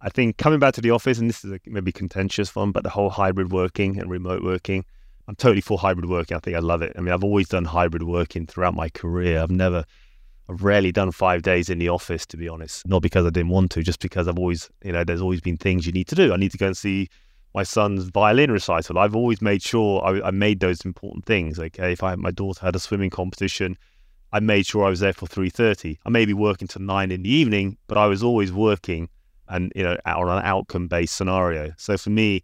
[0.00, 2.82] I think coming back to the office, and this is a maybe contentious one, but
[2.82, 4.84] the whole hybrid working and remote working,
[5.28, 6.36] I'm totally for hybrid working.
[6.36, 6.92] I think I love it.
[6.96, 9.40] I mean, I've always done hybrid working throughout my career.
[9.40, 9.84] I've never,
[10.48, 12.86] I've rarely done five days in the office, to be honest.
[12.88, 15.56] Not because I didn't want to, just because I've always, you know, there's always been
[15.56, 16.32] things you need to do.
[16.32, 17.08] I need to go and see
[17.54, 18.98] my son's violin recital.
[18.98, 21.58] I've always made sure I, I made those important things.
[21.58, 23.76] Okay, if I my daughter had a swimming competition,
[24.32, 25.98] I made sure I was there for three thirty.
[26.06, 29.08] I may be working till nine in the evening, but I was always working,
[29.48, 31.72] and you know, on an outcome based scenario.
[31.76, 32.42] So for me,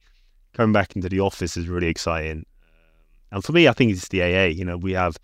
[0.53, 2.45] coming back into the office is really exciting.
[3.31, 4.47] And for me, I think it's the AA.
[4.47, 5.17] You know, we have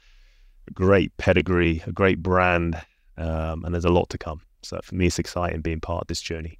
[0.69, 2.81] a great pedigree, a great brand,
[3.17, 4.41] um, and there's a lot to come.
[4.63, 6.59] So for me, it's exciting being part of this journey.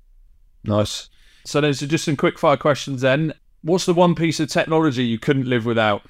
[0.65, 1.09] Nice.
[1.45, 3.35] So there's just some quick fire questions then.
[3.63, 6.03] What's the one piece of technology you couldn't live without?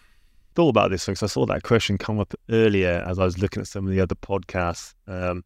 [0.55, 3.61] Thought about this because I saw that question come up earlier as I was looking
[3.61, 4.95] at some of the other podcasts.
[5.09, 5.43] Um,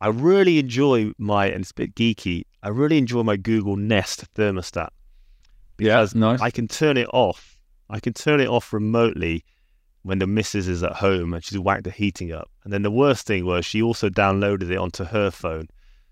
[0.00, 4.24] I really enjoy my, and it's a bit geeky, I really enjoy my Google Nest
[4.34, 4.88] thermostat.
[5.76, 6.40] Because yeah, nice.
[6.40, 7.56] I can turn it off.
[7.88, 9.44] I can turn it off remotely
[10.02, 12.50] when the missus is at home and she's whacked the heating up.
[12.64, 15.68] And then the worst thing was she also downloaded it onto her phone.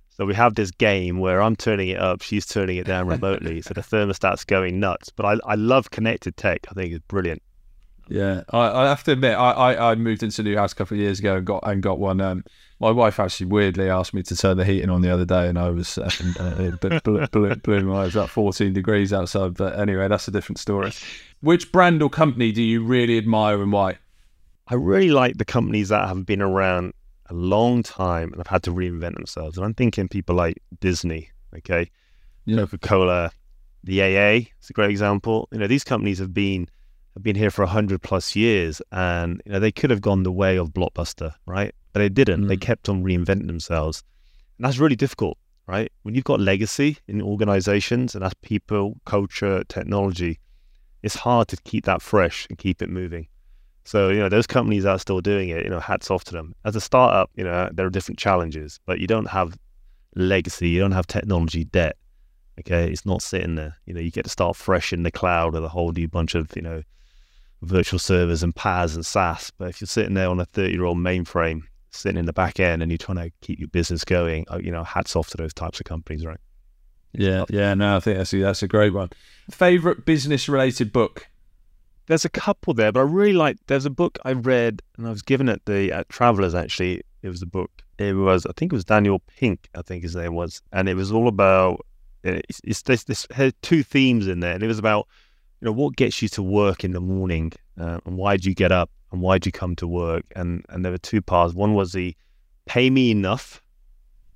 [0.08, 3.60] So we have this game where I'm turning it up, she's turning it down remotely.
[3.60, 5.10] so the thermostat's going nuts.
[5.10, 6.66] But I, I love connected tech.
[6.70, 7.42] I think it's brilliant.
[8.08, 10.76] Yeah, I, I have to admit, I, I, I, moved into a new house a
[10.76, 12.20] couple of years ago and got and got one.
[12.20, 12.44] Um,
[12.78, 15.58] my wife actually weirdly asked me to turn the heating on the other day, and
[15.58, 19.54] I was uh, uh, blew, blew, blew my eyes about 14 degrees outside.
[19.54, 20.92] But anyway, that's a different story.
[21.40, 23.98] Which brand or company do you really admire and why?
[24.68, 26.92] I really like the companies that have been around
[27.28, 29.56] a long time and have had to reinvent themselves.
[29.56, 31.90] And I'm thinking people like Disney, okay,
[32.44, 32.58] yeah.
[32.58, 33.32] Coca Cola,
[33.82, 35.48] the AA is a great example.
[35.50, 36.68] You know, these companies have been
[37.16, 40.32] have been here for hundred plus years, and you know they could have gone the
[40.32, 41.74] way of Blockbuster, right?
[41.92, 42.44] But they didn't.
[42.44, 42.48] Mm.
[42.48, 44.04] They kept on reinventing themselves,
[44.58, 45.90] and that's really difficult, right?
[46.02, 50.38] When you've got legacy in organizations, and that's people, culture, technology,
[51.02, 53.28] it's hard to keep that fresh and keep it moving.
[53.84, 56.54] So, you know, those companies are still doing it, you know, hats off to them.
[56.64, 59.56] As a startup, you know, there are different challenges, but you don't have
[60.16, 61.96] legacy, you don't have technology debt.
[62.58, 62.90] Okay.
[62.90, 63.76] It's not sitting there.
[63.86, 66.34] You know, you get to start fresh in the cloud with a whole new bunch
[66.34, 66.82] of, you know,
[67.62, 69.52] virtual servers and PaaS and SaaS.
[69.58, 72.60] But if you're sitting there on a 30 year old mainframe, sitting in the back
[72.60, 75.36] end and you're trying to keep your business going, uh, you know, hats off to
[75.36, 76.40] those types of companies, right?
[77.12, 77.44] Yeah.
[77.48, 77.74] Yeah.
[77.74, 79.10] No, I think that's, that's a great one.
[79.50, 81.28] Favorite business related book?
[82.06, 83.58] there's a couple there, but I really like.
[83.66, 86.54] There's a book I read, and I was given it the at Travelers.
[86.54, 87.70] Actually, it was a book.
[87.98, 89.68] It was I think it was Daniel Pink.
[89.74, 91.84] I think his name was, and it was all about.
[92.22, 95.08] It's, it's this this had two themes in there, and it was about
[95.60, 98.54] you know what gets you to work in the morning, uh, and why do you
[98.54, 101.54] get up, and why do you come to work, and and there were two parts.
[101.54, 102.14] One was the
[102.66, 103.62] pay me enough,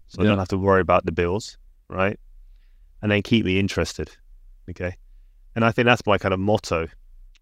[0.08, 0.26] so yeah.
[0.26, 1.58] I don't have to worry about the bills,
[1.88, 2.18] right,
[3.02, 4.10] and then keep me interested,
[4.70, 4.96] okay,
[5.54, 6.88] and I think that's my kind of motto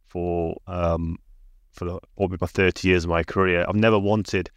[0.09, 1.19] for um,
[1.73, 3.65] for the, probably my 30 years of my career.
[3.69, 4.51] I've never wanted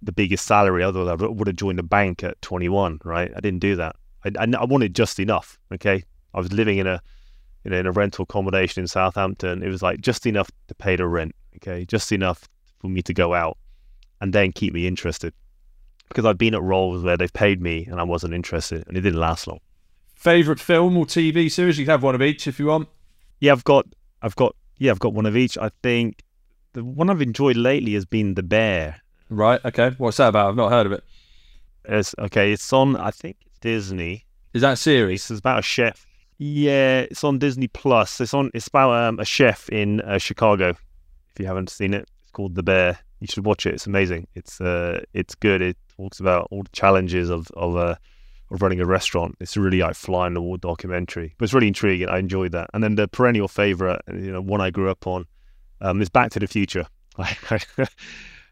[0.00, 3.00] the biggest salary, other than I would have joined the bank at 21.
[3.04, 3.30] Right?
[3.36, 3.96] I didn't do that.
[4.24, 5.58] I, I, I wanted just enough.
[5.72, 6.02] Okay,
[6.34, 7.02] I was living in a
[7.64, 9.62] you know in a rental accommodation in Southampton.
[9.62, 11.34] It was like just enough to pay the rent.
[11.56, 12.48] Okay, just enough
[12.80, 13.58] for me to go out
[14.20, 15.32] and then keep me interested.
[16.08, 19.00] Because I've been at roles where they've paid me and I wasn't interested, and it
[19.00, 19.60] didn't last long.
[20.14, 21.78] Favorite film or TV series?
[21.78, 22.88] You can have one of each if you want.
[23.40, 23.86] Yeah, I've got
[24.22, 25.58] I've got yeah, I've got one of each.
[25.58, 26.22] I think
[26.72, 29.00] the one I've enjoyed lately has been The Bear.
[29.28, 29.60] Right.
[29.64, 29.94] Okay.
[29.98, 30.48] What's that about?
[30.48, 31.04] I've not heard of it.
[31.84, 32.52] It's okay.
[32.52, 32.96] It's on.
[32.96, 34.26] I think Disney.
[34.52, 35.30] Is that series?
[35.30, 36.06] It's about a chef.
[36.44, 38.20] Yeah, it's on Disney Plus.
[38.20, 38.50] It's on.
[38.52, 40.70] It's about um, a chef in uh, Chicago.
[40.70, 42.98] If you haven't seen it, it's called The Bear.
[43.20, 43.74] You should watch it.
[43.74, 44.26] It's amazing.
[44.34, 45.62] It's uh, it's good.
[45.62, 47.94] It talks about all the challenges of of uh,
[48.50, 49.36] of running a restaurant.
[49.38, 52.08] It's a really like flying the wall documentary, but it's really intriguing.
[52.08, 52.70] I enjoyed that.
[52.74, 55.26] And then the perennial favorite, you know, one I grew up on,
[55.80, 56.86] um, is Back to the Future.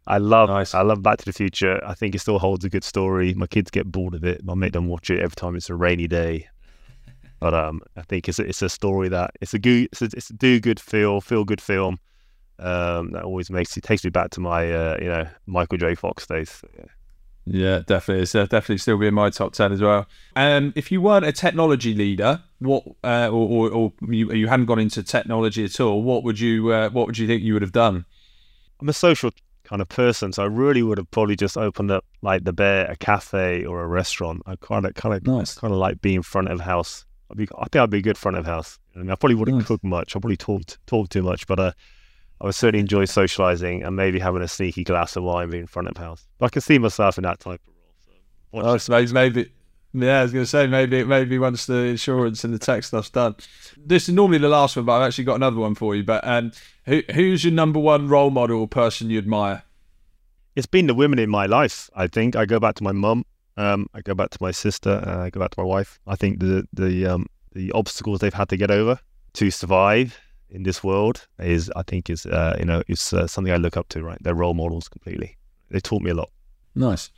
[0.06, 0.76] I love, nice.
[0.76, 1.84] I love Back to the Future.
[1.84, 3.34] I think it still holds a good story.
[3.34, 4.42] My kids get bored of it.
[4.48, 6.46] I make them watch it every time it's a rainy day.
[7.40, 10.04] But um, I think it's a, it's a story that it's a good, it's a,
[10.16, 11.98] it's a do good feel, feel good film.
[12.58, 15.94] Um, that always makes it takes me back to my uh, you know Michael J.
[15.94, 16.50] Fox days.
[16.50, 16.84] So, yeah.
[17.46, 18.22] Yeah, definitely.
[18.22, 20.06] It's uh, definitely still be in my top 10 as well.
[20.36, 24.66] Um, if you weren't a technology leader, what, uh, or, or, or you, you, hadn't
[24.66, 27.62] gone into technology at all, what would you, uh, what would you think you would
[27.62, 28.04] have done?
[28.80, 29.32] I'm a social
[29.64, 32.90] kind of person, so I really would have probably just opened up like the bear,
[32.90, 34.42] a cafe or a restaurant.
[34.46, 35.54] I kind of, kind of, nice.
[35.54, 37.04] kind of like being front of house.
[37.30, 38.78] I'd be, I think I'd be a good front of house.
[38.94, 39.66] I mean, I probably wouldn't nice.
[39.66, 40.16] cook much.
[40.16, 41.72] I probably talk talk too much, but uh,
[42.40, 45.88] I would certainly enjoy socializing and maybe having a sneaky glass of wine in front
[45.88, 46.26] of house.
[46.38, 48.78] But I can see myself in that type of role.
[48.78, 49.52] So oh, so maybe,
[49.92, 53.10] yeah, I was going to say maybe maybe once the insurance and the tech stuff's
[53.10, 53.36] done.
[53.76, 56.02] This is normally the last one, but I've actually got another one for you.
[56.02, 56.52] But um,
[56.86, 59.62] who who's your number one role model or person you admire?
[60.56, 61.90] it's been the women in my life.
[61.94, 63.24] I think I go back to my mum.
[63.60, 65.02] Um, I go back to my sister.
[65.06, 66.00] Uh, I go back to my wife.
[66.06, 68.98] I think the the um, the obstacles they've had to get over
[69.34, 73.52] to survive in this world is, I think, is uh, you know, is uh, something
[73.52, 74.02] I look up to.
[74.02, 75.36] Right, they're role models completely.
[75.70, 76.30] They taught me a lot.
[76.74, 77.10] Nice.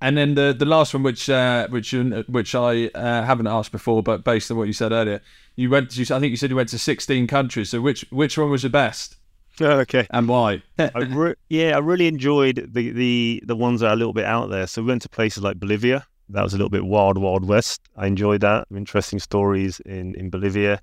[0.00, 1.92] And then the the last one, which uh, which
[2.28, 5.20] which I uh, haven't asked before, but based on what you said earlier,
[5.56, 5.90] you went.
[5.90, 7.70] To, I think you said you went to sixteen countries.
[7.70, 9.16] So which which one was the best?
[9.68, 10.06] Oh, okay.
[10.10, 10.62] And why?
[10.78, 14.24] I re- yeah, I really enjoyed the, the the ones that are a little bit
[14.24, 14.66] out there.
[14.66, 16.06] So we went to places like Bolivia.
[16.28, 17.80] That was a little bit wild, wild west.
[17.96, 18.68] I enjoyed that.
[18.74, 20.80] Interesting stories in, in Bolivia.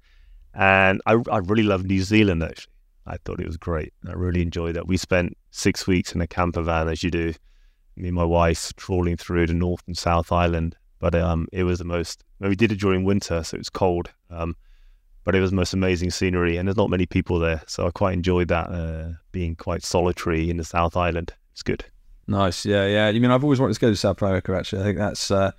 [0.53, 2.73] And I, I really love New Zealand, actually.
[3.05, 3.93] I thought it was great.
[4.07, 4.87] I really enjoyed that.
[4.87, 7.33] We spent six weeks in a camper van, as you do,
[7.95, 10.75] me and my wife trawling through the North and South Island.
[10.99, 12.23] But um, it was the most.
[12.39, 14.09] We did it during winter, so it was cold.
[14.31, 14.55] Um,
[15.25, 17.91] but it was the most amazing scenery, and there's not many people there, so I
[17.91, 18.67] quite enjoyed that.
[18.69, 21.83] Uh, being quite solitary in the South Island, it's good.
[22.27, 23.09] Nice, yeah, yeah.
[23.09, 24.55] You mean I've always wanted to go to South America.
[24.55, 25.51] Actually, I think that's uh,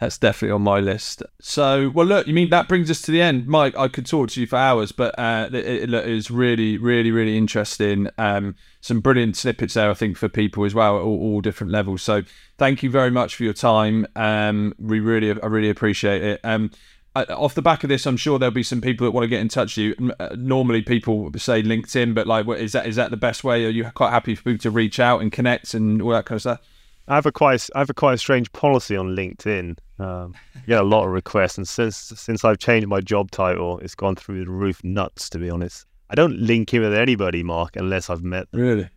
[0.00, 1.22] that's definitely on my list.
[1.40, 3.76] So, well, look, you mean that brings us to the end, Mike?
[3.76, 7.10] I could talk to you for hours, but uh, it, it, it is really, really,
[7.10, 8.08] really interesting.
[8.18, 11.72] Um, some brilliant snippets there, I think, for people as well at all, all different
[11.72, 12.02] levels.
[12.02, 12.22] So,
[12.58, 14.06] thank you very much for your time.
[14.16, 16.40] Um, we really, I really appreciate it.
[16.42, 16.70] Um,
[17.14, 19.40] off the back of this, I'm sure there'll be some people that want to get
[19.40, 20.12] in touch with you.
[20.18, 23.64] Uh, normally, people say LinkedIn, but like, is that is that the best way?
[23.64, 26.36] Are you quite happy for people to reach out and connect and all that kind
[26.36, 26.60] of stuff?
[27.06, 29.76] I have a quite I have a quite strange policy on LinkedIn.
[29.98, 33.78] Um, I get a lot of requests, and since since I've changed my job title,
[33.80, 35.28] it's gone through the roof nuts.
[35.30, 38.60] To be honest, I don't link in with anybody, Mark, unless I've met them.
[38.60, 38.88] Really?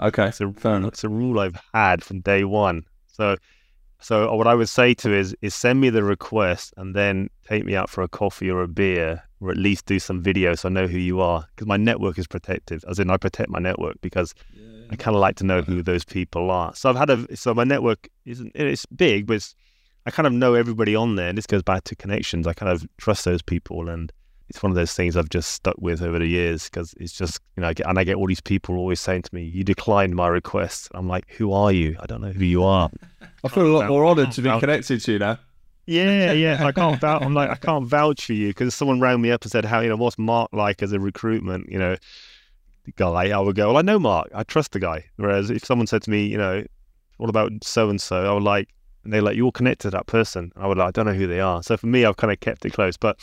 [0.00, 0.94] Okay, it's a, fair enough.
[0.94, 2.84] It's a rule I've had from day one.
[3.06, 3.36] So,
[4.02, 7.30] so uh, what I would say to is is send me the request and then
[7.46, 10.54] take me out for a coffee or a beer, or at least do some video
[10.54, 11.46] so I know who you are.
[11.54, 14.34] Because my network is protective, as in I protect my network because.
[14.54, 16.74] Yeah I kind of like to know who those people are.
[16.74, 19.54] So I've had a so my network isn't it's big, but it's,
[20.04, 21.30] I kind of know everybody on there.
[21.30, 22.46] And this goes back to connections.
[22.46, 24.12] I kind of trust those people, and
[24.52, 27.40] it's one of those things I've just stuck with over the years because it's just
[27.56, 30.28] you know, and I get all these people always saying to me, "You declined my
[30.28, 31.96] request." I'm like, "Who are you?
[31.98, 32.90] I don't know who you are."
[33.42, 35.38] I feel a lot more honoured to be connected to you now.
[35.86, 36.64] Yeah, yeah.
[36.64, 37.22] I can't vouch.
[37.22, 39.80] I'm like, I can't vouch for you because someone rang me up and said, "How
[39.80, 41.96] you know what's Mark like as a recruitment?" You know,
[42.96, 45.06] guy, I would go, well, I know Mark, I trust the guy.
[45.16, 46.64] Whereas if someone said to me, you know,
[47.16, 48.68] what about so and so, I would like,
[49.04, 50.52] and they're like, you're connected to that person.
[50.56, 51.62] I would like, I don't know who they are.
[51.62, 52.96] So for me, I've kind of kept it close.
[52.96, 53.18] But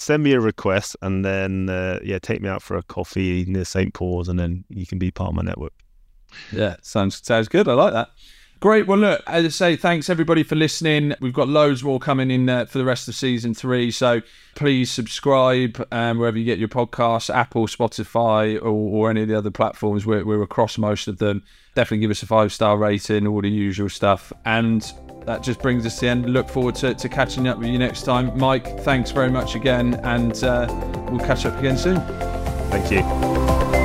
[0.00, 3.64] send me a request and then, uh, yeah, take me out for a coffee near
[3.64, 3.92] St.
[3.94, 5.72] Paul's and then you can be part of my network.
[6.52, 7.68] Yeah, sounds sounds good.
[7.68, 8.08] I like that.
[8.60, 8.88] Great.
[8.88, 11.14] Well, look, as I say, thanks everybody for listening.
[11.20, 13.92] We've got loads more coming in uh, for the rest of season three.
[13.92, 14.20] So
[14.56, 19.38] please subscribe um, wherever you get your podcasts, Apple, Spotify, or, or any of the
[19.38, 20.04] other platforms.
[20.04, 21.44] We're, we're across most of them.
[21.76, 24.32] Definitely give us a five star rating, all the usual stuff.
[24.44, 24.92] And
[25.26, 26.32] that just brings us to the end.
[26.32, 28.36] Look forward to, to catching up with you next time.
[28.36, 29.94] Mike, thanks very much again.
[30.02, 30.66] And uh,
[31.10, 32.00] we'll catch up again soon.
[32.70, 33.77] Thank you.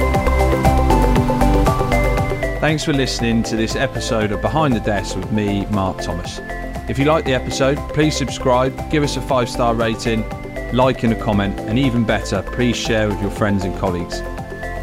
[2.63, 6.39] Thanks for listening to this episode of Behind the Desk with me, Mark Thomas.
[6.87, 10.23] If you like the episode, please subscribe, give us a five star rating,
[10.71, 14.21] like and a comment, and even better, please share with your friends and colleagues.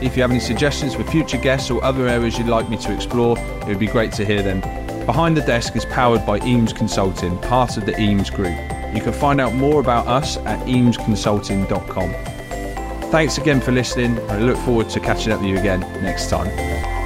[0.03, 2.95] If you have any suggestions for future guests or other areas you'd like me to
[2.95, 4.61] explore, it would be great to hear them.
[5.07, 8.59] Behind the Desk is powered by Eames Consulting, part of the Eames Group.
[8.95, 12.13] You can find out more about us at eamesconsulting.com.
[13.11, 14.19] Thanks again for listening.
[14.19, 17.00] And I look forward to catching up with you again next time.